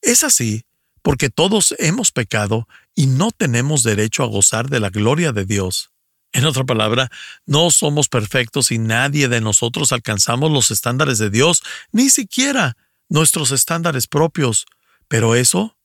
Es 0.00 0.24
así 0.24 0.64
porque 1.04 1.28
todos 1.28 1.74
hemos 1.80 2.12
pecado 2.12 2.66
y 2.94 3.08
no 3.08 3.30
tenemos 3.30 3.82
derecho 3.82 4.22
a 4.22 4.26
gozar 4.26 4.70
de 4.70 4.80
la 4.80 4.88
gloria 4.88 5.32
de 5.32 5.44
Dios. 5.44 5.90
En 6.32 6.46
otra 6.46 6.64
palabra, 6.64 7.10
no 7.44 7.70
somos 7.70 8.08
perfectos 8.08 8.70
y 8.70 8.78
nadie 8.78 9.28
de 9.28 9.42
nosotros 9.42 9.92
alcanzamos 9.92 10.50
los 10.50 10.70
estándares 10.70 11.18
de 11.18 11.28
Dios, 11.28 11.62
ni 11.92 12.08
siquiera 12.08 12.78
nuestros 13.10 13.50
estándares 13.50 14.06
propios. 14.06 14.64
Pero 15.06 15.34
eso 15.34 15.76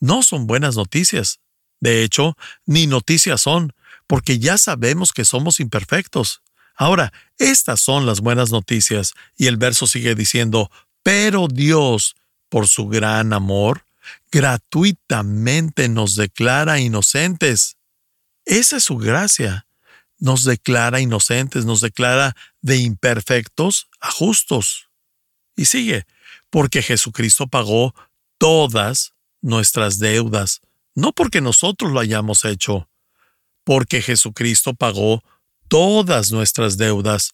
no 0.00 0.24
son 0.24 0.48
buenas 0.48 0.74
noticias. 0.74 1.38
De 1.78 2.02
hecho, 2.02 2.36
ni 2.66 2.88
noticias 2.88 3.42
son, 3.42 3.74
porque 4.08 4.40
ya 4.40 4.58
sabemos 4.58 5.12
que 5.12 5.24
somos 5.24 5.60
imperfectos. 5.60 6.42
Ahora, 6.74 7.12
estas 7.38 7.78
son 7.78 8.06
las 8.06 8.20
buenas 8.20 8.50
noticias, 8.50 9.14
y 9.36 9.46
el 9.46 9.56
verso 9.56 9.86
sigue 9.86 10.16
diciendo, 10.16 10.68
pero 11.04 11.46
Dios, 11.46 12.16
por 12.48 12.66
su 12.66 12.88
gran 12.88 13.32
amor, 13.32 13.84
gratuitamente 14.34 15.88
nos 15.88 16.16
declara 16.16 16.80
inocentes. 16.80 17.76
Esa 18.44 18.78
es 18.78 18.82
su 18.84 18.96
gracia. 18.96 19.68
Nos 20.18 20.42
declara 20.42 21.00
inocentes, 21.00 21.64
nos 21.64 21.80
declara 21.80 22.34
de 22.60 22.78
imperfectos 22.78 23.88
a 24.00 24.10
justos. 24.10 24.88
Y 25.54 25.66
sigue, 25.66 26.04
porque 26.50 26.82
Jesucristo 26.82 27.46
pagó 27.46 27.94
todas 28.36 29.12
nuestras 29.40 30.00
deudas, 30.00 30.62
no 30.96 31.12
porque 31.12 31.40
nosotros 31.40 31.92
lo 31.92 32.00
hayamos 32.00 32.44
hecho, 32.44 32.88
porque 33.62 34.02
Jesucristo 34.02 34.74
pagó 34.74 35.22
todas 35.68 36.32
nuestras 36.32 36.76
deudas. 36.76 37.30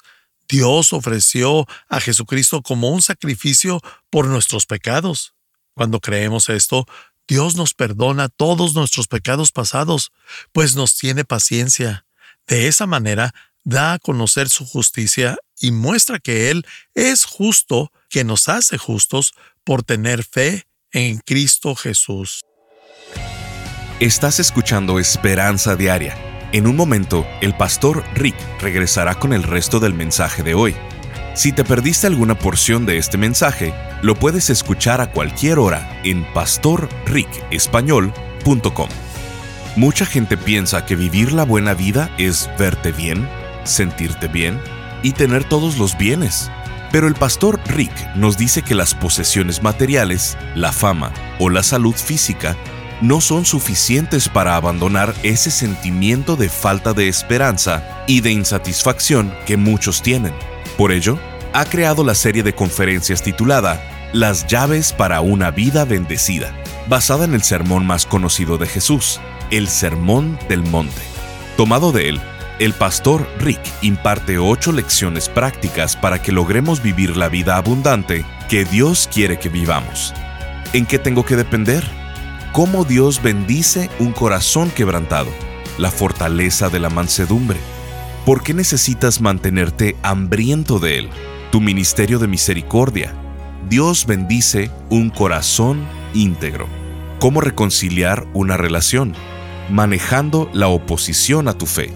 Dios 0.46 0.92
ofreció 0.92 1.66
a 1.88 1.98
Jesucristo 2.00 2.60
como 2.60 2.90
un 2.90 3.00
sacrificio 3.00 3.80
por 4.10 4.26
nuestros 4.26 4.66
pecados. 4.66 5.32
Cuando 5.74 6.00
creemos 6.00 6.48
esto, 6.48 6.86
Dios 7.26 7.54
nos 7.54 7.74
perdona 7.74 8.28
todos 8.28 8.74
nuestros 8.74 9.06
pecados 9.06 9.52
pasados, 9.52 10.12
pues 10.52 10.74
nos 10.74 10.96
tiene 10.96 11.24
paciencia. 11.24 12.04
De 12.46 12.66
esa 12.66 12.86
manera, 12.86 13.32
da 13.64 13.94
a 13.94 13.98
conocer 13.98 14.48
su 14.48 14.66
justicia 14.66 15.36
y 15.60 15.70
muestra 15.70 16.18
que 16.18 16.50
Él 16.50 16.66
es 16.94 17.24
justo, 17.24 17.92
que 18.08 18.24
nos 18.24 18.48
hace 18.48 18.78
justos 18.78 19.32
por 19.64 19.82
tener 19.82 20.24
fe 20.24 20.66
en 20.92 21.18
Cristo 21.18 21.74
Jesús. 21.76 22.40
Estás 24.00 24.40
escuchando 24.40 24.98
Esperanza 24.98 25.76
Diaria. 25.76 26.16
En 26.52 26.66
un 26.66 26.74
momento, 26.74 27.26
el 27.40 27.56
pastor 27.56 28.02
Rick 28.14 28.34
regresará 28.60 29.14
con 29.14 29.32
el 29.32 29.44
resto 29.44 29.78
del 29.78 29.94
mensaje 29.94 30.42
de 30.42 30.54
hoy. 30.54 30.74
Si 31.34 31.52
te 31.52 31.64
perdiste 31.64 32.08
alguna 32.08 32.36
porción 32.36 32.86
de 32.86 32.98
este 32.98 33.16
mensaje, 33.16 33.72
lo 34.02 34.16
puedes 34.16 34.50
escuchar 34.50 35.00
a 35.00 35.12
cualquier 35.12 35.60
hora 35.60 36.00
en 36.02 36.24
pastorricespañol.com. 36.34 38.88
Mucha 39.76 40.04
gente 40.04 40.36
piensa 40.36 40.84
que 40.84 40.96
vivir 40.96 41.32
la 41.32 41.44
buena 41.44 41.74
vida 41.74 42.10
es 42.18 42.50
verte 42.58 42.90
bien, 42.90 43.28
sentirte 43.62 44.26
bien 44.26 44.58
y 45.02 45.12
tener 45.12 45.44
todos 45.44 45.78
los 45.78 45.96
bienes. 45.96 46.50
Pero 46.90 47.06
el 47.06 47.14
pastor 47.14 47.60
Rick 47.66 47.92
nos 48.16 48.36
dice 48.36 48.62
que 48.62 48.74
las 48.74 48.94
posesiones 48.94 49.62
materiales, 49.62 50.36
la 50.56 50.72
fama 50.72 51.12
o 51.38 51.48
la 51.48 51.62
salud 51.62 51.94
física 51.94 52.56
no 53.00 53.20
son 53.20 53.44
suficientes 53.44 54.28
para 54.28 54.56
abandonar 54.56 55.14
ese 55.22 55.52
sentimiento 55.52 56.34
de 56.34 56.48
falta 56.48 56.92
de 56.92 57.06
esperanza 57.08 58.02
y 58.08 58.20
de 58.20 58.32
insatisfacción 58.32 59.32
que 59.46 59.56
muchos 59.56 60.02
tienen. 60.02 60.34
Por 60.76 60.92
ello, 60.92 61.18
ha 61.52 61.64
creado 61.64 62.04
la 62.04 62.14
serie 62.14 62.42
de 62.42 62.54
conferencias 62.54 63.22
titulada 63.22 64.10
Las 64.12 64.46
llaves 64.46 64.92
para 64.92 65.20
una 65.20 65.50
vida 65.50 65.84
bendecida, 65.84 66.54
basada 66.88 67.24
en 67.24 67.34
el 67.34 67.42
sermón 67.42 67.86
más 67.86 68.06
conocido 68.06 68.58
de 68.58 68.66
Jesús, 68.66 69.20
el 69.50 69.68
Sermón 69.68 70.38
del 70.48 70.62
Monte. 70.62 71.02
Tomado 71.56 71.92
de 71.92 72.08
él, 72.08 72.20
el 72.58 72.72
pastor 72.72 73.26
Rick 73.38 73.60
imparte 73.82 74.38
ocho 74.38 74.72
lecciones 74.72 75.28
prácticas 75.28 75.96
para 75.96 76.22
que 76.22 76.32
logremos 76.32 76.82
vivir 76.82 77.16
la 77.16 77.28
vida 77.28 77.56
abundante 77.56 78.24
que 78.48 78.64
Dios 78.64 79.08
quiere 79.12 79.38
que 79.38 79.48
vivamos. 79.48 80.14
¿En 80.72 80.86
qué 80.86 80.98
tengo 80.98 81.24
que 81.24 81.36
depender? 81.36 81.84
cómo 82.52 82.84
Dios 82.84 83.22
bendice 83.22 83.90
un 83.98 84.12
corazón 84.12 84.70
quebrantado, 84.70 85.30
la 85.78 85.90
fortaleza 85.90 86.68
de 86.68 86.80
la 86.80 86.90
mansedumbre. 86.90 87.58
¿Por 88.26 88.42
qué 88.42 88.52
necesitas 88.52 89.22
mantenerte 89.22 89.96
hambriento 90.02 90.78
de 90.78 90.98
Él? 90.98 91.10
Tu 91.50 91.60
ministerio 91.60 92.18
de 92.18 92.28
misericordia. 92.28 93.14
Dios 93.68 94.04
bendice 94.04 94.70
un 94.90 95.08
corazón 95.08 95.86
íntegro. 96.12 96.66
¿Cómo 97.18 97.40
reconciliar 97.40 98.26
una 98.34 98.58
relación? 98.58 99.14
Manejando 99.70 100.50
la 100.52 100.68
oposición 100.68 101.48
a 101.48 101.54
tu 101.54 101.64
fe. 101.64 101.94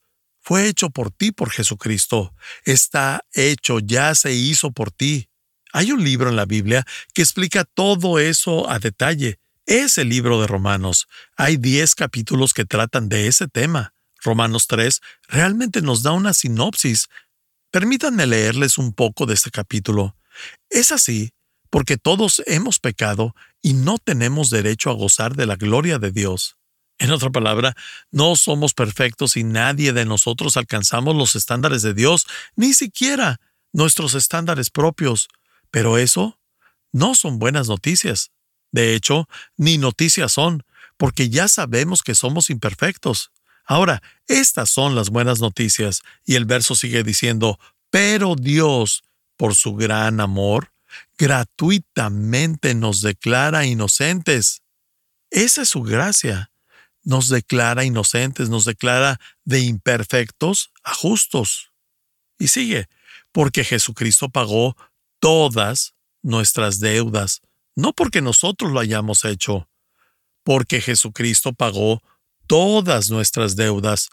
Fue 0.44 0.68
hecho 0.68 0.90
por 0.90 1.10
ti 1.10 1.32
por 1.32 1.50
Jesucristo. 1.50 2.34
Está 2.64 3.24
hecho, 3.32 3.80
ya 3.80 4.14
se 4.14 4.34
hizo 4.34 4.70
por 4.70 4.92
ti. 4.92 5.30
Hay 5.72 5.90
un 5.90 6.04
libro 6.04 6.28
en 6.28 6.36
la 6.36 6.44
Biblia 6.44 6.86
que 7.14 7.22
explica 7.22 7.64
todo 7.64 8.18
eso 8.18 8.70
a 8.70 8.78
detalle. 8.78 9.40
Es 9.66 9.98
el 9.98 10.10
libro 10.10 10.40
de 10.40 10.46
Romanos. 10.46 11.08
Hay 11.36 11.56
diez 11.56 11.94
capítulos 11.94 12.52
que 12.52 12.66
tratan 12.66 13.08
de 13.08 13.26
ese 13.26 13.48
tema. 13.48 13.94
Romanos 14.22 14.66
3 14.68 15.00
realmente 15.28 15.82
nos 15.82 16.02
da 16.02 16.12
una 16.12 16.32
sinopsis 16.32 17.08
Permítanme 17.74 18.26
leerles 18.26 18.78
un 18.78 18.92
poco 18.92 19.26
de 19.26 19.34
este 19.34 19.50
capítulo. 19.50 20.16
Es 20.70 20.92
así 20.92 21.32
porque 21.70 21.96
todos 21.96 22.40
hemos 22.46 22.78
pecado 22.78 23.34
y 23.62 23.72
no 23.72 23.98
tenemos 23.98 24.48
derecho 24.48 24.90
a 24.90 24.94
gozar 24.94 25.34
de 25.34 25.46
la 25.46 25.56
gloria 25.56 25.98
de 25.98 26.12
Dios. 26.12 26.56
En 26.98 27.10
otra 27.10 27.30
palabra, 27.30 27.74
no 28.10 28.36
somos 28.36 28.72
perfectos 28.72 29.36
y 29.36 29.44
nadie 29.44 29.92
de 29.92 30.04
nosotros 30.04 30.56
alcanzamos 30.56 31.16
los 31.16 31.34
estándares 31.34 31.82
de 31.82 31.92
Dios, 31.94 32.26
ni 32.56 32.72
siquiera 32.72 33.40
nuestros 33.72 34.14
estándares 34.14 34.70
propios. 34.70 35.28
Pero 35.70 35.98
eso 35.98 36.38
no 36.92 37.14
son 37.14 37.38
buenas 37.38 37.68
noticias. 37.68 38.30
De 38.70 38.94
hecho, 38.94 39.28
ni 39.56 39.78
noticias 39.78 40.32
son, 40.32 40.64
porque 40.96 41.28
ya 41.28 41.48
sabemos 41.48 42.02
que 42.02 42.14
somos 42.14 42.50
imperfectos. 42.50 43.32
Ahora, 43.66 44.02
estas 44.28 44.70
son 44.70 44.94
las 44.94 45.10
buenas 45.10 45.40
noticias, 45.40 46.02
y 46.24 46.34
el 46.36 46.44
verso 46.44 46.74
sigue 46.74 47.02
diciendo, 47.02 47.58
pero 47.90 48.36
Dios, 48.36 49.02
por 49.36 49.54
su 49.54 49.74
gran 49.74 50.20
amor, 50.20 50.72
gratuitamente 51.18 52.74
nos 52.74 53.00
declara 53.00 53.64
inocentes. 53.64 54.62
Esa 55.30 55.62
es 55.62 55.68
su 55.68 55.82
gracia. 55.82 56.50
Nos 57.04 57.28
declara 57.28 57.84
inocentes, 57.84 58.48
nos 58.48 58.64
declara 58.64 59.20
de 59.44 59.60
imperfectos 59.60 60.72
a 60.82 60.94
justos. 60.94 61.70
Y 62.38 62.48
sigue, 62.48 62.88
porque 63.30 63.62
Jesucristo 63.62 64.28
pagó 64.30 64.76
todas 65.20 65.94
nuestras 66.22 66.80
deudas, 66.80 67.42
no 67.76 67.92
porque 67.92 68.22
nosotros 68.22 68.72
lo 68.72 68.80
hayamos 68.80 69.24
hecho, 69.24 69.68
porque 70.42 70.80
Jesucristo 70.80 71.52
pagó 71.52 72.02
todas 72.46 73.10
nuestras 73.10 73.56
deudas. 73.56 74.10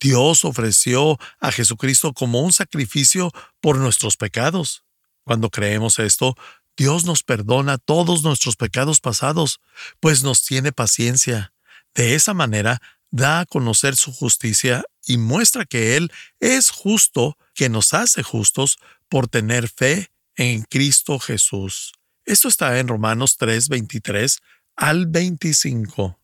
Dios 0.00 0.44
ofreció 0.44 1.18
a 1.40 1.50
Jesucristo 1.52 2.12
como 2.12 2.42
un 2.42 2.52
sacrificio 2.52 3.30
por 3.60 3.78
nuestros 3.78 4.16
pecados. 4.16 4.84
Cuando 5.24 5.48
creemos 5.50 5.98
esto, 5.98 6.34
Dios 6.76 7.04
nos 7.04 7.22
perdona 7.22 7.78
todos 7.78 8.22
nuestros 8.22 8.56
pecados 8.56 9.00
pasados, 9.00 9.60
pues 10.00 10.22
nos 10.22 10.44
tiene 10.44 10.72
paciencia. 10.72 11.53
De 11.94 12.14
esa 12.14 12.34
manera, 12.34 12.80
da 13.10 13.40
a 13.40 13.46
conocer 13.46 13.94
su 13.94 14.12
justicia 14.12 14.84
y 15.06 15.18
muestra 15.18 15.64
que 15.64 15.96
Él 15.96 16.10
es 16.40 16.70
justo, 16.70 17.38
que 17.54 17.68
nos 17.68 17.94
hace 17.94 18.22
justos 18.22 18.78
por 19.08 19.28
tener 19.28 19.68
fe 19.68 20.10
en 20.36 20.62
Cristo 20.62 21.18
Jesús. 21.18 21.92
Esto 22.24 22.48
está 22.48 22.78
en 22.80 22.88
Romanos 22.88 23.36
3, 23.36 23.68
23 23.68 24.38
al 24.76 25.06
25. 25.06 26.18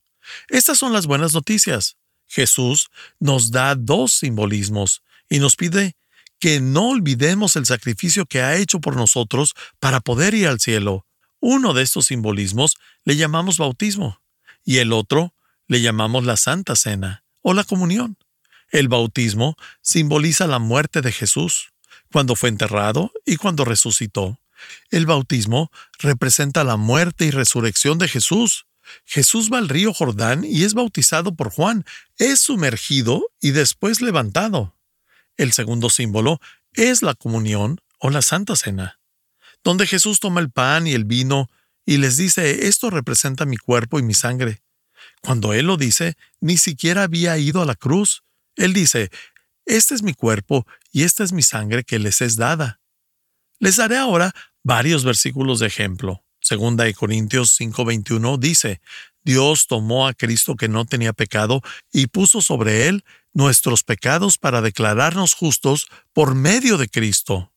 Estas 0.49 0.79
son 0.79 0.93
las 0.93 1.07
buenas 1.07 1.35
noticias. 1.35 1.97
Jesús 2.27 2.89
nos 3.19 3.51
da 3.51 3.75
dos 3.75 4.13
simbolismos 4.13 5.03
y 5.29 5.39
nos 5.39 5.57
pide 5.57 5.97
que 6.39 6.61
no 6.61 6.89
olvidemos 6.89 7.55
el 7.57 7.67
sacrificio 7.67 8.25
que 8.27 8.41
ha 8.41 8.57
hecho 8.57 8.81
por 8.81 8.97
nosotros 8.97 9.55
para 9.79 10.01
poder 10.01 10.35
ir 10.35 10.49
al 10.49 10.59
cielo. 10.59 11.07
Uno 11.39 11.75
de 11.75 11.83
estos 11.83 12.07
simbolismos 12.07 12.77
le 13.05 13.17
llamamos 13.17 13.59
bautismo 13.59 14.21
y 14.65 14.79
el 14.79 14.93
otro 14.93 15.35
le 15.71 15.81
llamamos 15.81 16.25
la 16.25 16.37
Santa 16.37 16.75
Cena 16.75 17.23
o 17.43 17.55
la 17.55 17.63
comunión. 17.63 18.19
El 18.73 18.89
bautismo 18.89 19.57
simboliza 19.83 20.49
la 20.49 20.59
muerte 20.59 21.01
de 21.01 21.13
Jesús, 21.13 21.71
cuando 22.11 22.35
fue 22.35 22.49
enterrado 22.49 23.13
y 23.25 23.37
cuando 23.37 23.65
resucitó. 23.65 24.41
El 24.91 25.07
bautismo 25.07 25.71
representa 26.01 26.65
la 26.65 26.77
muerte 26.77 27.25
y 27.27 27.31
resurrección 27.31 27.99
de 27.99 28.09
Jesús. 28.09 28.67
Jesús 29.05 29.49
va 29.49 29.59
al 29.59 29.69
río 29.69 29.95
Jordán 29.95 30.45
y 30.45 30.65
es 30.65 30.75
bautizado 30.75 31.37
por 31.37 31.53
Juan, 31.53 31.85
es 32.19 32.41
sumergido 32.41 33.23
y 33.41 33.53
después 33.53 34.01
levantado. 34.01 34.77
El 35.37 35.53
segundo 35.53 35.89
símbolo 35.89 36.41
es 36.73 37.01
la 37.03 37.15
comunión 37.15 37.81
o 38.01 38.11
la 38.11 38.23
Santa 38.23 38.57
Cena, 38.57 38.99
donde 39.63 39.87
Jesús 39.87 40.19
toma 40.19 40.41
el 40.41 40.51
pan 40.51 40.89
y 40.89 40.95
el 40.95 41.05
vino 41.05 41.49
y 41.87 41.99
les 41.99 42.17
dice, 42.17 42.67
esto 42.67 42.91
representa 42.91 43.47
mi 43.47 43.57
cuerpo 43.57 44.01
y 44.01 44.03
mi 44.03 44.15
sangre. 44.15 44.63
Cuando 45.23 45.53
Él 45.53 45.67
lo 45.67 45.77
dice, 45.77 46.17
ni 46.41 46.57
siquiera 46.57 47.05
había 47.05 47.37
ido 47.39 47.63
a 47.63 47.67
la 47.67 47.75
cruz. 47.75 48.23
Él 48.57 48.73
dice, 48.73 49.11
Este 49.67 49.95
es 49.95 50.03
mi 50.03 50.15
cuerpo 50.15 50.67
y 50.93 51.05
esta 51.05 51.25
es 51.25 51.33
mi 51.33 51.43
sangre 51.43 51.85
que 51.85 51.99
les 51.99 52.21
es 52.21 52.37
dada. 52.37 52.81
Les 53.59 53.77
daré 53.77 53.99
ahora 53.99 54.35
varios 54.63 55.05
versículos 55.05 55.61
de 55.61 55.67
ejemplo. 55.67 56.25
Segunda 56.41 56.85
de 56.85 56.95
Corintios 56.95 57.59
5:21 57.61 58.39
dice, 58.39 58.81
Dios 59.23 59.67
tomó 59.67 60.07
a 60.07 60.15
Cristo 60.15 60.57
que 60.57 60.69
no 60.69 60.87
tenía 60.87 61.13
pecado 61.13 61.63
y 61.93 62.07
puso 62.07 62.41
sobre 62.41 62.89
él 62.89 63.05
nuestros 63.35 63.85
pecados 63.85 64.39
para 64.39 64.63
declararnos 64.63 65.35
justos 65.35 65.89
por 66.13 66.35
medio 66.35 66.79
de 66.79 66.89
Cristo. 66.89 67.53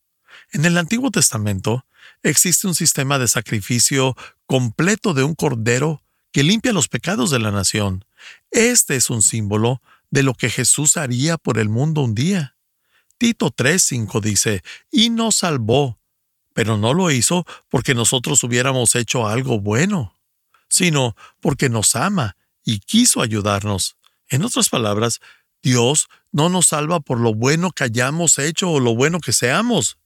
En 0.51 0.65
el 0.65 0.77
Antiguo 0.77 1.10
Testamento 1.10 1.86
existe 2.22 2.67
un 2.67 2.75
sistema 2.75 3.17
de 3.17 3.27
sacrificio 3.27 4.15
completo 4.46 5.13
de 5.13 5.24
un 5.24 5.36
cordero 5.36 6.03
que 6.34 6.44
limpia 6.44 6.74
los 6.74 6.90
pecados 6.90 7.30
de 7.30 7.40
la 7.40 7.52
nación. 7.52 8.04
Este 8.52 8.98
es 8.98 9.10
un 9.10 9.22
símbolo 9.22 9.82
de 10.10 10.24
lo 10.24 10.34
que 10.34 10.50
Jesús 10.50 10.98
haría 10.98 11.38
por 11.38 11.60
el 11.60 11.70
mundo 11.70 12.02
un 12.02 12.16
día. 12.16 12.58
Tito 13.20 13.52
3:5 13.52 14.20
dice, 14.20 14.63
y 14.92 15.12
nos 15.12 15.38
salvó, 15.38 16.00
pero 16.54 16.75
no 16.78 16.94
lo 16.94 17.12
hizo 17.12 17.46
porque 17.70 17.94
nosotros 17.94 18.44
hubiéramos 18.44 18.96
hecho 18.96 19.28
algo 19.28 19.60
bueno, 19.60 20.20
sino 20.70 21.16
porque 21.40 21.70
nos 21.70 21.96
ama 21.96 22.36
y 22.66 22.80
quiso 22.80 23.22
ayudarnos. 23.22 23.96
En 24.28 24.44
otras 24.44 24.70
palabras, 24.70 25.22
Dios 25.62 26.10
no 26.32 26.50
nos 26.50 26.68
salva 26.68 27.00
por 27.00 27.20
lo 27.20 27.36
bueno 27.36 27.72
que 27.72 27.84
hayamos 27.84 28.39
hecho 28.39 28.72
o 28.72 28.80
lo 28.80 28.96
bueno 28.96 29.19
que 29.19 29.34
seamos. 29.34 29.98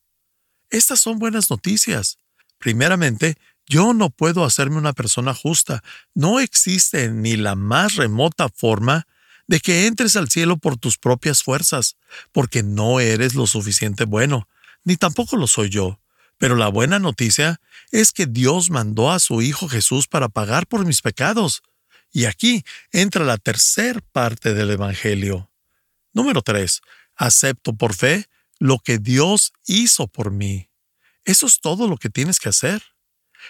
Estas 0.70 1.00
son 1.00 1.20
buenas 1.20 1.50
noticias. 1.50 2.18
Primeramente, 2.58 3.38
yo 3.68 3.94
no 3.94 4.10
puedo 4.10 4.46
hacerme 4.46 4.78
una 4.78 4.94
persona 4.94 5.34
justa. 5.34 5.84
No 6.14 6.40
existe 6.40 7.10
ni 7.10 7.36
la 7.36 7.56
más 7.56 7.96
remota 7.96 8.50
forma 8.50 9.08
de 9.48 9.60
que 9.60 9.88
entres 9.88 10.16
al 10.16 10.30
cielo 10.30 10.58
por 10.58 10.78
tus 10.78 10.98
propias 10.98 11.44
fuerzas, 11.44 11.98
porque 12.32 12.64
no 12.64 13.00
eres 13.00 13.36
lo 13.36 13.48
suficiente 13.48 14.06
bueno, 14.06 14.48
ni 14.84 14.98
tampoco 14.98 15.38
lo 15.38 15.48
soy 15.48 15.70
yo. 15.70 16.00
Pero 16.38 16.56
la 16.56 16.68
buena 16.68 17.00
noticia 17.00 17.60
es 17.92 18.12
que 18.12 18.26
Dios 18.26 18.70
mandó 18.70 19.12
a 19.12 19.20
su 19.20 19.42
Hijo 19.42 19.68
Jesús 19.68 20.08
para 20.08 20.30
pagar 20.30 20.68
por 20.68 20.86
mis 20.86 21.02
pecados. 21.02 21.64
Y 22.12 22.26
aquí 22.26 22.64
entra 22.92 23.26
la 23.26 23.38
tercer 23.38 24.02
parte 24.02 24.54
del 24.54 24.72
Evangelio. 24.72 25.52
Número 26.14 26.42
3. 26.42 26.82
Acepto 27.16 27.74
por 27.74 27.96
fe 27.96 28.28
lo 28.60 28.80
que 28.80 28.98
Dios 28.98 29.54
hizo 29.66 30.08
por 30.08 30.32
mí. 30.32 30.70
Eso 31.26 31.48
es 31.48 31.60
todo 31.60 31.88
lo 31.88 31.98
que 31.98 32.10
tienes 32.10 32.40
que 32.40 32.50
hacer. 32.50 32.82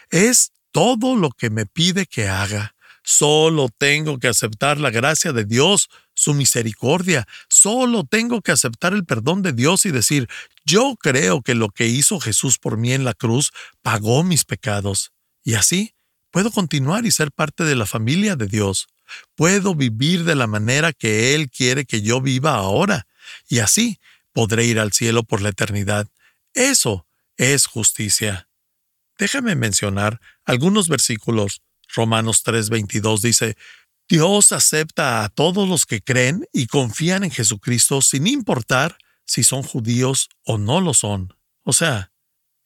Es 0.09 0.51
todo 0.71 1.15
lo 1.15 1.29
que 1.31 1.49
me 1.49 1.65
pide 1.65 2.05
que 2.05 2.27
haga. 2.27 2.75
Solo 3.03 3.69
tengo 3.77 4.19
que 4.19 4.27
aceptar 4.27 4.79
la 4.79 4.89
gracia 4.89 5.31
de 5.31 5.45
Dios, 5.45 5.89
su 6.13 6.33
misericordia. 6.33 7.25
Solo 7.47 8.03
tengo 8.03 8.41
que 8.41 8.51
aceptar 8.51 8.93
el 8.93 9.05
perdón 9.05 9.41
de 9.41 9.53
Dios 9.53 9.85
y 9.85 9.91
decir, 9.91 10.27
yo 10.65 10.95
creo 10.99 11.41
que 11.41 11.55
lo 11.55 11.69
que 11.69 11.87
hizo 11.87 12.19
Jesús 12.19 12.57
por 12.57 12.75
mí 12.75 12.91
en 12.91 13.05
la 13.05 13.13
cruz 13.13 13.51
pagó 13.81 14.23
mis 14.23 14.43
pecados. 14.43 15.13
Y 15.43 15.53
así 15.53 15.93
puedo 16.31 16.51
continuar 16.51 17.05
y 17.05 17.11
ser 17.11 17.31
parte 17.31 17.63
de 17.63 17.75
la 17.75 17.85
familia 17.85 18.35
de 18.35 18.47
Dios. 18.47 18.87
Puedo 19.35 19.73
vivir 19.73 20.25
de 20.25 20.35
la 20.35 20.47
manera 20.47 20.91
que 20.91 21.33
Él 21.33 21.49
quiere 21.49 21.85
que 21.85 22.01
yo 22.01 22.19
viva 22.19 22.55
ahora. 22.55 23.07
Y 23.47 23.59
así 23.59 23.99
podré 24.33 24.65
ir 24.65 24.79
al 24.79 24.91
cielo 24.91 25.23
por 25.23 25.41
la 25.41 25.49
eternidad. 25.49 26.07
Eso 26.53 27.07
es 27.37 27.67
justicia. 27.67 28.46
Déjame 29.17 29.55
mencionar 29.55 30.19
algunos 30.45 30.87
versículos. 30.87 31.61
Romanos 31.95 32.43
3:22 32.43 33.21
dice, 33.21 33.57
Dios 34.09 34.51
acepta 34.51 35.23
a 35.23 35.29
todos 35.29 35.67
los 35.67 35.85
que 35.85 36.01
creen 36.01 36.45
y 36.53 36.67
confían 36.67 37.23
en 37.23 37.31
Jesucristo 37.31 38.01
sin 38.01 38.27
importar 38.27 38.97
si 39.25 39.43
son 39.43 39.63
judíos 39.63 40.29
o 40.45 40.57
no 40.57 40.79
lo 40.79 40.93
son. 40.93 41.33
O 41.63 41.73
sea, 41.73 42.11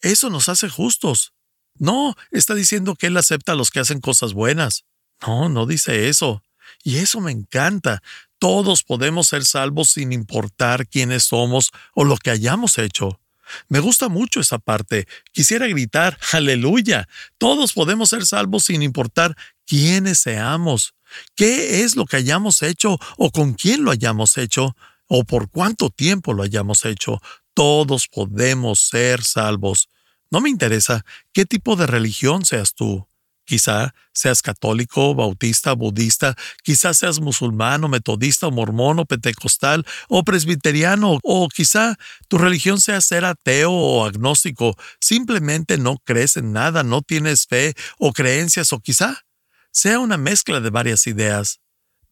eso 0.02 0.30
nos 0.30 0.50
hace 0.50 0.70
justos. 0.70 1.34
No, 1.80 2.16
está 2.32 2.54
diciendo 2.54 2.96
que 2.96 3.08
Él 3.08 3.18
acepta 3.18 3.54
a 3.54 3.56
los 3.56 3.72
que 3.72 3.80
hacen 3.80 4.02
cosas 4.02 4.34
buenas. 4.34 4.86
No, 5.26 5.50
no 5.50 5.66
dice 5.66 6.10
eso. 6.10 6.44
Y 6.84 6.98
eso 6.98 7.22
me 7.22 7.32
encanta. 7.32 8.02
Todos 8.40 8.84
podemos 8.84 9.28
ser 9.28 9.46
salvos 9.46 9.92
sin 9.92 10.12
importar 10.12 10.88
quiénes 10.88 11.24
somos 11.24 11.72
o 11.94 12.04
lo 12.04 12.18
que 12.18 12.32
hayamos 12.32 12.78
hecho. 12.78 13.21
Me 13.70 13.80
gusta 13.80 14.10
mucho 14.10 14.40
esa 14.40 14.60
parte. 14.60 15.08
Quisiera 15.32 15.68
gritar, 15.68 16.18
aleluya. 16.32 17.08
Todos 17.38 17.74
podemos 17.74 18.10
ser 18.10 18.26
salvos 18.26 18.66
sin 18.66 18.82
importar 18.82 19.36
quiénes 19.66 20.20
seamos, 20.20 20.94
qué 21.36 21.84
es 21.84 21.96
lo 21.96 22.06
que 22.06 22.18
hayamos 22.18 22.62
hecho 22.62 23.00
o 23.18 23.32
con 23.32 23.54
quién 23.54 23.84
lo 23.84 23.92
hayamos 23.92 24.38
hecho 24.38 24.76
o 25.08 25.24
por 25.24 25.50
cuánto 25.50 25.90
tiempo 25.90 26.34
lo 26.34 26.44
hayamos 26.44 26.86
hecho. 26.86 27.22
Todos 27.54 28.08
podemos 28.08 28.80
ser 28.80 29.24
salvos. 29.24 29.90
No 30.30 30.40
me 30.40 30.50
interesa 30.50 31.06
qué 31.34 31.46
tipo 31.46 31.76
de 31.76 31.88
religión 31.88 32.46
seas 32.46 32.74
tú. 32.74 33.08
Quizá 33.52 33.94
seas 34.14 34.42
católico, 34.42 35.14
bautista, 35.14 35.74
budista, 35.74 36.38
quizá 36.64 36.94
seas 36.94 37.20
musulmán 37.20 37.84
o 37.84 37.90
metodista 37.90 38.48
o 38.48 38.52
mormón 38.52 39.00
o 39.00 39.06
pentecostal 39.06 39.84
o 40.08 40.24
presbiteriano 40.24 41.20
o 41.22 41.50
quizá 41.50 41.98
tu 42.30 42.38
religión 42.38 42.80
sea 42.80 43.02
ser 43.02 43.26
ateo 43.26 43.74
o 43.74 44.06
agnóstico, 44.06 44.78
simplemente 45.02 45.78
no 45.78 45.98
crees 45.98 46.38
en 46.38 46.54
nada, 46.54 46.84
no 46.84 47.02
tienes 47.02 47.46
fe 47.46 47.74
o 48.00 48.14
creencias 48.14 48.72
o 48.72 48.80
quizá 48.80 49.26
sea 49.70 50.00
una 50.00 50.16
mezcla 50.16 50.62
de 50.62 50.70
varias 50.70 51.06
ideas. 51.06 51.60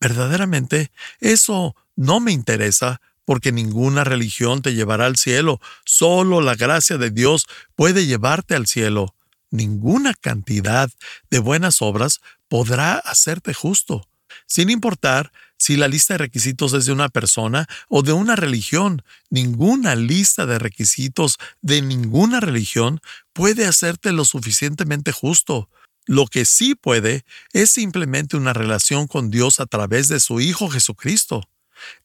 Verdaderamente, 0.02 0.92
eso 1.22 1.74
no 1.96 2.20
me 2.20 2.34
interesa 2.34 3.00
porque 3.24 3.54
ninguna 3.54 4.04
religión 4.04 4.62
te 4.62 4.74
llevará 4.74 5.06
al 5.06 5.16
cielo, 5.16 5.62
solo 5.86 6.42
la 6.42 6.56
gracia 6.56 6.98
de 6.98 7.12
Dios 7.12 7.46
puede 7.78 8.06
llevarte 8.06 8.56
al 8.56 8.68
cielo 8.68 9.16
ninguna 9.52 10.14
cantidad 10.14 10.90
de 11.30 11.40
buenas 11.40 11.82
obras 11.82 12.20
podrá 12.48 12.96
hacerte 12.96 13.54
justo, 13.54 14.08
sin 14.48 14.70
importar 14.70 15.32
si 15.58 15.76
la 15.76 15.90
lista 15.90 16.14
de 16.14 16.20
requisitos 16.20 16.74
es 16.74 16.86
de 16.86 16.94
una 16.94 17.10
persona 17.10 17.68
o 17.90 18.02
de 18.02 18.14
una 18.14 18.36
religión. 18.36 19.04
Ninguna 19.30 19.96
lista 19.96 20.46
de 20.46 20.58
requisitos 20.58 21.38
de 21.62 21.82
ninguna 21.82 22.40
religión 22.40 23.02
puede 23.34 23.66
hacerte 23.66 24.14
lo 24.14 24.24
suficientemente 24.24 25.12
justo. 25.12 25.70
Lo 26.06 26.28
que 26.28 26.46
sí 26.46 26.76
puede 26.76 27.24
es 27.52 27.70
simplemente 27.70 28.38
una 28.38 28.54
relación 28.54 29.08
con 29.08 29.30
Dios 29.30 29.60
a 29.60 29.66
través 29.66 30.08
de 30.08 30.20
su 30.20 30.40
Hijo 30.40 30.70
Jesucristo. 30.70 31.50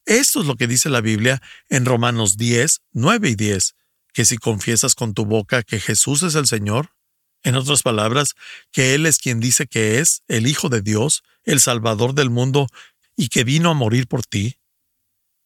Esto 0.05 0.41
es 0.41 0.47
lo 0.47 0.57
que 0.57 0.67
dice 0.67 0.91
la 0.91 1.01
Biblia 1.01 1.41
en 1.69 1.85
Romanos 1.85 2.37
10, 2.37 2.83
9 2.93 3.31
y 3.31 3.35
10, 3.35 3.77
que 4.13 4.25
si 4.25 4.37
confiesas 4.37 4.95
con 4.95 5.15
tu 5.15 5.25
boca 5.25 5.63
que 5.63 5.81
Jesús 5.81 6.23
es 6.23 6.35
el 6.35 6.47
Señor 6.47 6.94
En 7.45 7.57
otras 7.57 7.83
palabras, 7.83 8.35
que 8.73 8.95
Él 8.95 9.05
es 9.05 9.19
quien 9.19 9.39
dice 9.39 9.67
que 9.67 10.01
es 10.01 10.23
el 10.29 10.47
Hijo 10.47 10.71
de 10.71 10.81
Dios, 10.81 11.23
el 11.45 11.61
Salvador 11.61 12.15
del 12.15 12.31
mundo, 12.31 12.67
y 13.17 13.29
que 13.29 13.45
vino 13.45 13.71
a 13.71 13.75
morir 13.75 14.09
por 14.09 14.25
ti. 14.25 14.59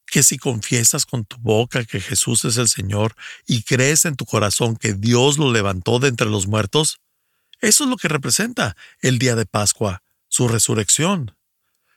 Que 0.07 0.23
si 0.23 0.39
confiesas 0.39 1.05
con 1.05 1.25
tu 1.27 1.37
boca 1.39 1.85
que 1.85 2.01
Jesús 2.01 2.45
es 2.45 2.57
el 2.57 2.69
Señor 2.69 3.15
y 3.47 3.65
crees 3.65 4.05
en 4.05 4.17
tu 4.17 4.25
corazón 4.25 4.77
que 4.77 4.95
Dios 4.95 5.39
lo 5.39 5.53
levantó 5.53 5.99
de 5.99 6.09
entre 6.09 6.29
los 6.29 6.47
muertos, 6.47 7.01
eso 7.61 7.85
es 7.85 7.91
lo 7.91 7.97
que 7.97 8.09
representa 8.09 8.77
el 9.01 9.19
día 9.19 9.35
de 9.35 9.45
Pascua, 9.45 10.03
su 10.29 10.47
resurrección. 10.47 11.37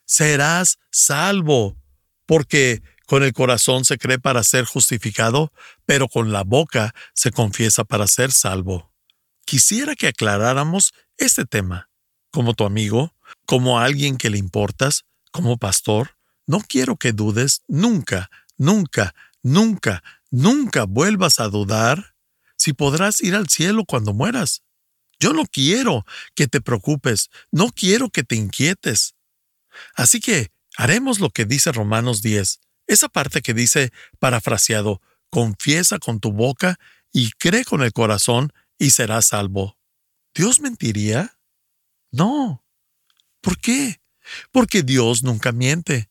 Serás 0.06 0.80
salvo, 0.92 1.78
porque 2.26 2.82
con 3.06 3.24
el 3.24 3.34
corazón 3.34 3.86
se 3.86 4.00
cree 4.00 4.18
para 4.18 4.44
ser 4.44 4.66
justificado, 4.66 5.54
pero 5.86 6.08
con 6.08 6.32
la 6.32 6.44
boca 6.44 6.96
se 7.14 7.32
confiesa 7.32 7.84
para 7.84 8.08
ser 8.08 8.32
salvo. 8.32 8.91
Quisiera 9.46 9.96
que 9.96 10.08
aclaráramos 10.08 10.94
este 11.18 11.46
tema. 11.46 11.90
Como 12.32 12.54
tu 12.54 12.64
amigo, 12.64 13.14
como 13.46 13.80
alguien 13.80 14.18
que 14.18 14.30
le 14.30 14.38
importas, 14.38 15.04
como 15.32 15.58
pastor, 15.58 16.18
no 16.48 16.60
quiero 16.62 16.98
que 16.98 17.12
dudes 17.12 17.62
nunca, 17.68 18.30
nunca, 18.58 19.14
nunca, 19.44 20.04
nunca 20.30 20.86
vuelvas 20.86 21.40
a 21.40 21.50
dudar 21.50 22.16
si 22.56 22.74
podrás 22.74 23.22
ir 23.22 23.36
al 23.36 23.50
cielo 23.50 23.86
cuando 23.86 24.14
mueras. 24.14 24.64
Yo 25.20 25.34
no 25.34 25.46
quiero 25.46 26.06
que 26.36 26.48
te 26.48 26.62
preocupes, 26.62 27.30
no 27.52 27.70
quiero 27.70 28.10
que 28.10 28.24
te 28.24 28.36
inquietes. 28.36 29.16
Así 29.96 30.20
que 30.20 30.52
haremos 30.78 31.20
lo 31.20 31.30
que 31.30 31.46
dice 31.46 31.72
Romanos 31.72 32.22
10, 32.22 32.60
esa 32.88 33.08
parte 33.08 33.42
que 33.42 33.54
dice, 33.54 33.92
parafraseado, 34.20 35.02
confiesa 35.30 36.00
con 36.00 36.20
tu 36.20 36.32
boca 36.32 36.80
y 37.14 37.32
cree 37.32 37.64
con 37.66 37.82
el 37.82 37.94
corazón 37.94 38.52
y 38.82 38.90
serás 38.90 39.28
salvo. 39.28 39.78
¿Dios 40.34 40.60
mentiría? 40.60 41.38
No. 42.12 42.66
¿Por 43.40 43.60
qué? 43.60 44.02
Porque 44.52 44.82
Dios 44.82 45.22
nunca 45.22 45.52
miente. 45.52 46.10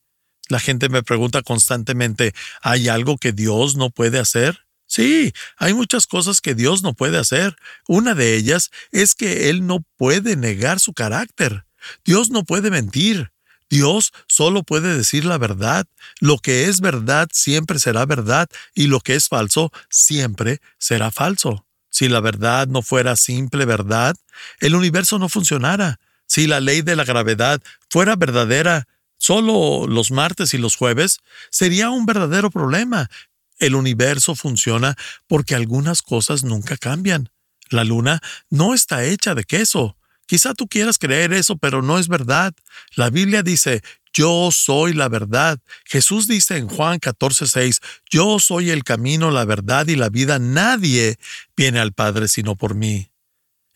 La 0.49 0.61
gente 0.61 0.89
me 0.89 1.03
pregunta 1.03 1.43
constantemente, 1.43 2.33
¿hay 2.63 2.89
algo 2.89 3.19
que 3.19 3.33
Dios 3.33 3.75
no 3.75 3.91
puede 3.91 4.21
hacer? 4.21 4.67
Sí, 4.87 5.33
hay 5.57 5.75
muchas 5.75 6.07
cosas 6.07 6.41
que 6.41 6.55
Dios 6.55 6.85
no 6.85 6.95
puede 6.95 7.19
hacer. 7.19 7.57
Una 7.89 8.15
de 8.15 8.37
ellas 8.37 8.71
es 8.93 9.17
que 9.17 9.51
Él 9.51 9.67
no 9.67 9.85
puede 9.97 10.37
negar 10.37 10.79
su 10.79 10.93
carácter. 10.93 11.65
Dios 12.05 12.31
no 12.31 12.45
puede 12.45 12.71
mentir. 12.71 13.33
Dios 13.69 14.13
solo 14.29 14.63
puede 14.63 14.97
decir 14.97 15.25
la 15.25 15.39
verdad. 15.39 15.89
Lo 16.21 16.39
que 16.39 16.67
es 16.67 16.81
verdad 16.81 17.29
siempre 17.33 17.81
será 17.81 18.07
verdad 18.07 18.49
y 18.77 18.87
lo 18.87 19.01
que 19.01 19.17
es 19.17 19.27
falso 19.27 19.73
siempre 19.89 20.61
será 20.79 21.11
falso. 21.11 21.67
Si 22.01 22.09
la 22.09 22.21
verdad 22.21 22.67
no 22.67 22.81
fuera 22.81 23.15
simple 23.15 23.67
verdad, 23.67 24.17
el 24.61 24.75
universo 24.75 25.19
no 25.19 25.29
funcionara. 25.29 26.01
Si 26.25 26.47
la 26.47 26.59
ley 26.59 26.81
de 26.81 26.97
la 26.97 27.05
gravedad 27.05 27.61
fuera 27.91 28.17
verdadera 28.17 28.89
solo 29.19 29.87
los 29.87 30.11
martes 30.11 30.55
y 30.55 30.57
los 30.57 30.77
jueves, 30.77 31.19
sería 31.51 31.91
un 31.91 32.07
verdadero 32.07 32.51
problema 32.51 33.11
el 33.59 33.75
universo 33.75 34.35
funciona 34.35 34.97
porque 35.27 35.55
algunas 35.55 36.01
cosas 36.01 36.43
nunca 36.43 36.79
cambian. 36.79 37.29
La 37.69 37.85
luna 37.85 38.23
no 38.49 38.73
está 38.73 39.05
hecha 39.05 39.35
de 39.35 39.45
queso. 39.45 39.99
Quizá 40.25 40.55
tú 40.55 40.69
quieras 40.69 40.97
creer 40.97 41.35
eso, 41.35 41.59
pero 41.59 41.83
no 41.83 41.99
es 41.99 42.09
verdad. 42.09 42.55
La 42.95 43.11
Biblia 43.11 43.43
dice, 43.43 43.83
yo 44.13 44.51
soy 44.53 44.93
la 44.93 45.09
verdad. 45.09 45.59
Jesús 45.85 46.27
dice 46.27 46.57
en 46.57 46.69
Juan 46.69 46.99
14:6, 46.99 47.81
yo 48.11 48.39
soy 48.39 48.71
el 48.71 48.85
camino, 48.85 49.31
la 49.31 49.45
verdad 49.45 49.87
y 49.89 49.97
la 49.97 50.09
vida. 50.09 50.39
Nadie 50.39 51.19
viene 51.57 51.81
al 51.81 51.93
Padre 51.93 52.29
sino 52.29 52.57
por 52.57 52.75
mí. 52.75 53.11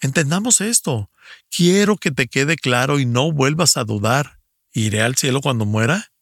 Entendamos 0.00 0.60
esto. 0.60 1.10
Quiero 1.50 1.96
que 1.96 2.10
te 2.10 2.28
quede 2.28 2.56
claro 2.56 2.98
y 2.98 3.06
no 3.06 3.32
vuelvas 3.32 3.76
a 3.76 3.84
dudar. 3.84 4.40
¿Iré 4.72 5.02
al 5.02 5.16
cielo 5.16 5.40
cuando 5.40 5.64
muera? 5.64 6.12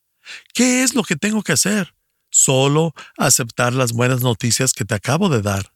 ¿Qué 0.54 0.82
es 0.82 0.94
lo 0.94 1.02
que 1.02 1.16
tengo 1.16 1.42
que 1.42 1.52
hacer? 1.52 1.94
solo 2.32 2.94
aceptar 3.18 3.74
las 3.74 3.92
buenas 3.92 4.22
noticias 4.22 4.72
que 4.72 4.84
te 4.84 4.94
acabo 4.94 5.28
de 5.28 5.42
dar. 5.42 5.72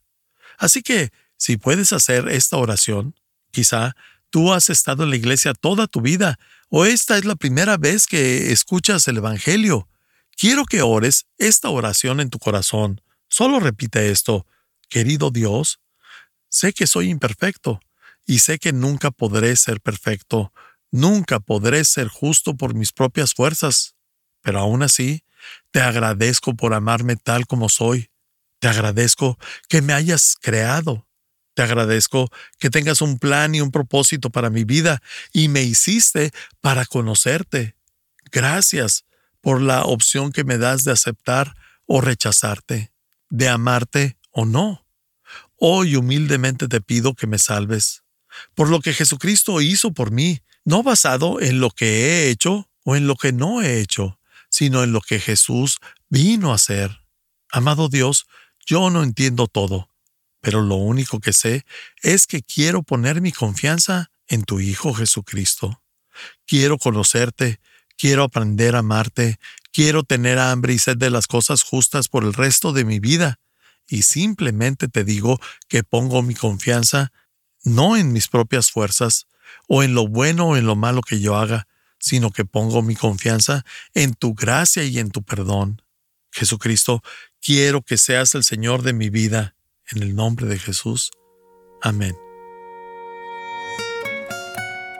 Así 0.57 0.81
que, 0.81 1.11
si 1.37 1.55
puedes 1.55 1.93
hacer 1.93 2.27
esta 2.27 2.57
oración, 2.57 3.15
quizá 3.51 3.95
tú 4.31 4.51
has 4.51 4.69
estado 4.69 5.03
en 5.03 5.11
la 5.11 5.15
iglesia 5.15 5.53
toda 5.53 5.87
tu 5.87 6.01
vida 6.01 6.39
o 6.69 6.85
esta 6.85 7.17
es 7.17 7.25
la 7.25 7.35
primera 7.35 7.77
vez 7.77 8.07
que 8.07 8.51
escuchas 8.51 9.07
el 9.07 9.17
Evangelio. 9.17 9.87
Quiero 10.35 10.65
que 10.65 10.81
ores 10.81 11.25
esta 11.37 11.69
oración 11.69 12.19
en 12.19 12.29
tu 12.29 12.39
corazón. 12.39 13.01
Solo 13.29 13.59
repite 13.59 14.11
esto. 14.11 14.45
Querido 14.89 15.31
Dios, 15.31 15.79
sé 16.49 16.73
que 16.73 16.87
soy 16.87 17.09
imperfecto 17.09 17.79
y 18.25 18.39
sé 18.39 18.59
que 18.59 18.73
nunca 18.73 19.11
podré 19.11 19.55
ser 19.55 19.81
perfecto, 19.81 20.53
nunca 20.91 21.39
podré 21.39 21.83
ser 21.85 22.07
justo 22.07 22.55
por 22.55 22.73
mis 22.73 22.91
propias 22.91 23.33
fuerzas, 23.33 23.95
pero 24.41 24.59
aún 24.59 24.83
así, 24.83 25.23
te 25.71 25.81
agradezco 25.81 26.53
por 26.55 26.73
amarme 26.73 27.15
tal 27.15 27.47
como 27.47 27.69
soy. 27.69 28.09
Te 28.59 28.67
agradezco 28.67 29.37
que 29.69 29.81
me 29.81 29.93
hayas 29.93 30.35
creado. 30.39 31.06
Te 31.57 31.63
agradezco 31.63 32.29
que 32.59 32.69
tengas 32.69 33.01
un 33.01 33.17
plan 33.17 33.55
y 33.55 33.61
un 33.61 33.71
propósito 33.71 34.29
para 34.29 34.51
mi 34.51 34.63
vida 34.63 35.01
y 35.33 35.47
me 35.47 35.63
hiciste 35.63 36.29
para 36.61 36.85
conocerte. 36.85 37.75
Gracias 38.31 39.05
por 39.41 39.59
la 39.59 39.83
opción 39.83 40.31
que 40.31 40.43
me 40.43 40.59
das 40.59 40.83
de 40.83 40.91
aceptar 40.91 41.55
o 41.87 41.99
rechazarte, 41.99 42.91
de 43.31 43.49
amarte 43.49 44.19
o 44.29 44.45
no. 44.45 44.85
Hoy 45.55 45.95
humildemente 45.95 46.67
te 46.67 46.79
pido 46.79 47.15
que 47.15 47.25
me 47.25 47.39
salves, 47.39 48.03
por 48.53 48.69
lo 48.69 48.79
que 48.79 48.93
Jesucristo 48.93 49.59
hizo 49.59 49.93
por 49.93 50.11
mí, 50.11 50.41
no 50.63 50.83
basado 50.83 51.41
en 51.41 51.59
lo 51.59 51.71
que 51.71 51.87
he 51.87 52.29
hecho 52.29 52.69
o 52.83 52.95
en 52.95 53.07
lo 53.07 53.15
que 53.15 53.33
no 53.33 53.63
he 53.63 53.79
hecho, 53.79 54.19
sino 54.51 54.83
en 54.83 54.91
lo 54.91 55.01
que 55.01 55.19
Jesús 55.19 55.79
vino 56.07 56.51
a 56.51 56.55
hacer. 56.55 57.01
Amado 57.49 57.89
Dios, 57.89 58.27
yo 58.63 58.91
no 58.91 59.01
entiendo 59.01 59.47
todo, 59.47 59.89
pero 60.47 60.61
lo 60.61 60.75
único 60.75 61.19
que 61.19 61.33
sé 61.33 61.65
es 62.01 62.25
que 62.25 62.41
quiero 62.41 62.81
poner 62.81 63.19
mi 63.19 63.33
confianza 63.33 64.11
en 64.29 64.45
tu 64.45 64.61
Hijo 64.61 64.93
Jesucristo. 64.93 65.83
Quiero 66.45 66.77
conocerte, 66.77 67.59
quiero 67.97 68.23
aprender 68.23 68.77
a 68.77 68.79
amarte, 68.79 69.39
quiero 69.73 70.03
tener 70.03 70.39
hambre 70.39 70.71
y 70.73 70.79
sed 70.79 70.95
de 70.95 71.09
las 71.09 71.27
cosas 71.27 71.63
justas 71.63 72.07
por 72.07 72.23
el 72.23 72.33
resto 72.33 72.71
de 72.71 72.85
mi 72.85 72.99
vida, 73.01 73.41
y 73.89 74.03
simplemente 74.03 74.87
te 74.87 75.03
digo 75.03 75.37
que 75.67 75.83
pongo 75.83 76.21
mi 76.21 76.33
confianza 76.33 77.11
no 77.65 77.97
en 77.97 78.13
mis 78.13 78.29
propias 78.29 78.71
fuerzas, 78.71 79.27
o 79.67 79.83
en 79.83 79.95
lo 79.95 80.07
bueno 80.07 80.47
o 80.47 80.55
en 80.55 80.65
lo 80.65 80.77
malo 80.77 81.01
que 81.01 81.19
yo 81.19 81.35
haga, 81.35 81.67
sino 81.99 82.31
que 82.31 82.45
pongo 82.45 82.81
mi 82.81 82.95
confianza 82.95 83.65
en 83.93 84.13
tu 84.13 84.33
gracia 84.33 84.85
y 84.85 84.97
en 84.99 85.11
tu 85.11 85.23
perdón. 85.23 85.81
Jesucristo, 86.31 87.03
quiero 87.41 87.81
que 87.81 87.97
seas 87.97 88.33
el 88.33 88.45
Señor 88.45 88.81
de 88.83 88.93
mi 88.93 89.09
vida, 89.09 89.56
en 89.91 90.03
el 90.03 90.15
nombre 90.15 90.47
de 90.47 90.59
Jesús. 90.59 91.11
Amén. 91.81 92.15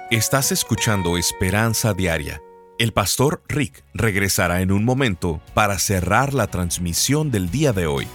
Estás 0.09 0.51
escuchando 0.51 1.17
Esperanza 1.17 1.93
Diaria. 1.93 2.41
El 2.79 2.93
pastor 2.93 3.43
Rick 3.49 3.83
regresará 3.93 4.61
en 4.61 4.71
un 4.71 4.85
momento 4.85 5.41
para 5.53 5.79
cerrar 5.79 6.33
la 6.33 6.47
transmisión 6.47 7.31
del 7.31 7.49
día 7.49 7.73
de 7.73 7.87
hoy. 7.87 8.07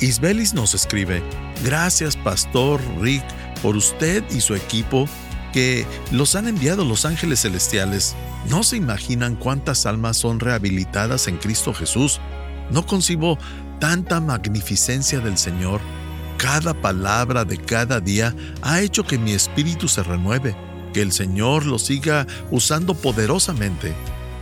Isbelis 0.00 0.54
nos 0.54 0.74
escribe, 0.74 1.22
gracias 1.62 2.16
pastor 2.16 2.80
Rick 3.00 3.24
por 3.62 3.76
usted 3.76 4.24
y 4.30 4.40
su 4.40 4.54
equipo 4.54 5.06
que 5.52 5.86
los 6.10 6.34
han 6.34 6.48
enviado 6.48 6.84
los 6.84 7.04
ángeles 7.04 7.42
celestiales. 7.42 8.16
No 8.50 8.62
se 8.62 8.76
imaginan 8.76 9.36
cuántas 9.36 9.86
almas 9.86 10.16
son 10.16 10.40
rehabilitadas 10.40 11.28
en 11.28 11.36
Cristo 11.36 11.72
Jesús. 11.72 12.20
No 12.70 12.84
concibo 12.84 13.38
tanta 13.78 14.20
magnificencia 14.20 15.20
del 15.20 15.38
Señor. 15.38 15.80
Cada 16.38 16.74
palabra 16.74 17.44
de 17.44 17.58
cada 17.58 18.00
día 18.00 18.34
ha 18.62 18.80
hecho 18.80 19.04
que 19.04 19.18
mi 19.18 19.32
espíritu 19.32 19.88
se 19.88 20.02
renueve, 20.02 20.56
que 20.92 21.02
el 21.02 21.12
Señor 21.12 21.64
lo 21.66 21.78
siga 21.78 22.26
usando 22.50 22.94
poderosamente. 22.94 23.94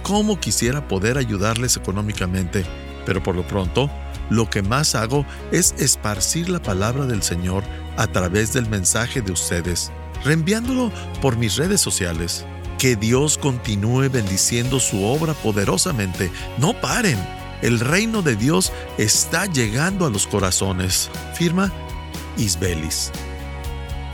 ¿Cómo 0.03 0.39
quisiera 0.39 0.87
poder 0.89 1.19
ayudarles 1.19 1.77
económicamente? 1.77 2.65
Pero 3.07 3.23
por 3.23 3.35
lo 3.35 3.47
pronto, 3.47 3.91
lo 4.31 4.51
que 4.51 4.63
más 4.63 4.95
hago 4.95 5.25
es 5.53 5.75
esparcir 5.79 6.49
la 6.49 6.61
palabra 6.61 7.07
del 7.07 7.23
Señor 7.23 7.63
a 7.97 8.07
través 8.07 8.53
del 8.53 8.69
mensaje 8.69 9.23
de 9.23 9.33
ustedes 9.33 9.93
reenviándolo 10.25 10.91
por 11.21 11.37
mis 11.37 11.57
redes 11.57 11.81
sociales. 11.81 12.45
Que 12.79 12.97
Dios 12.97 13.39
continúe 13.39 14.11
bendiciendo 14.11 14.81
su 14.81 15.05
obra 15.05 15.33
poderosamente. 15.35 16.31
No 16.59 16.73
paren. 16.81 17.19
El 17.65 17.81
reino 17.81 18.21
de 18.21 18.37
Dios 18.37 18.75
está 18.99 19.47
llegando 19.47 20.05
a 20.05 20.11
los 20.11 20.27
corazones. 20.27 21.11
Firma 21.33 21.73
Isbelis. 22.37 23.11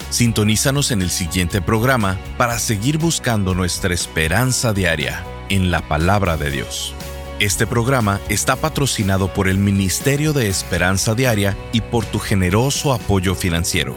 Sintonízanos 0.08 0.92
en 0.92 1.02
el 1.02 1.10
siguiente 1.10 1.60
programa 1.60 2.16
para 2.38 2.60
seguir 2.60 2.98
buscando 2.98 3.52
nuestra 3.56 3.92
esperanza 3.92 4.72
diaria 4.72 5.24
en 5.48 5.72
la 5.72 5.80
palabra 5.80 6.36
de 6.36 6.52
Dios. 6.52 6.94
Este 7.40 7.66
programa 7.66 8.20
está 8.28 8.54
patrocinado 8.54 9.34
por 9.34 9.48
el 9.48 9.58
Ministerio 9.58 10.32
de 10.32 10.46
Esperanza 10.46 11.16
Diaria 11.16 11.56
y 11.72 11.80
por 11.80 12.04
tu 12.04 12.20
generoso 12.20 12.92
apoyo 12.92 13.34
financiero. 13.34 13.96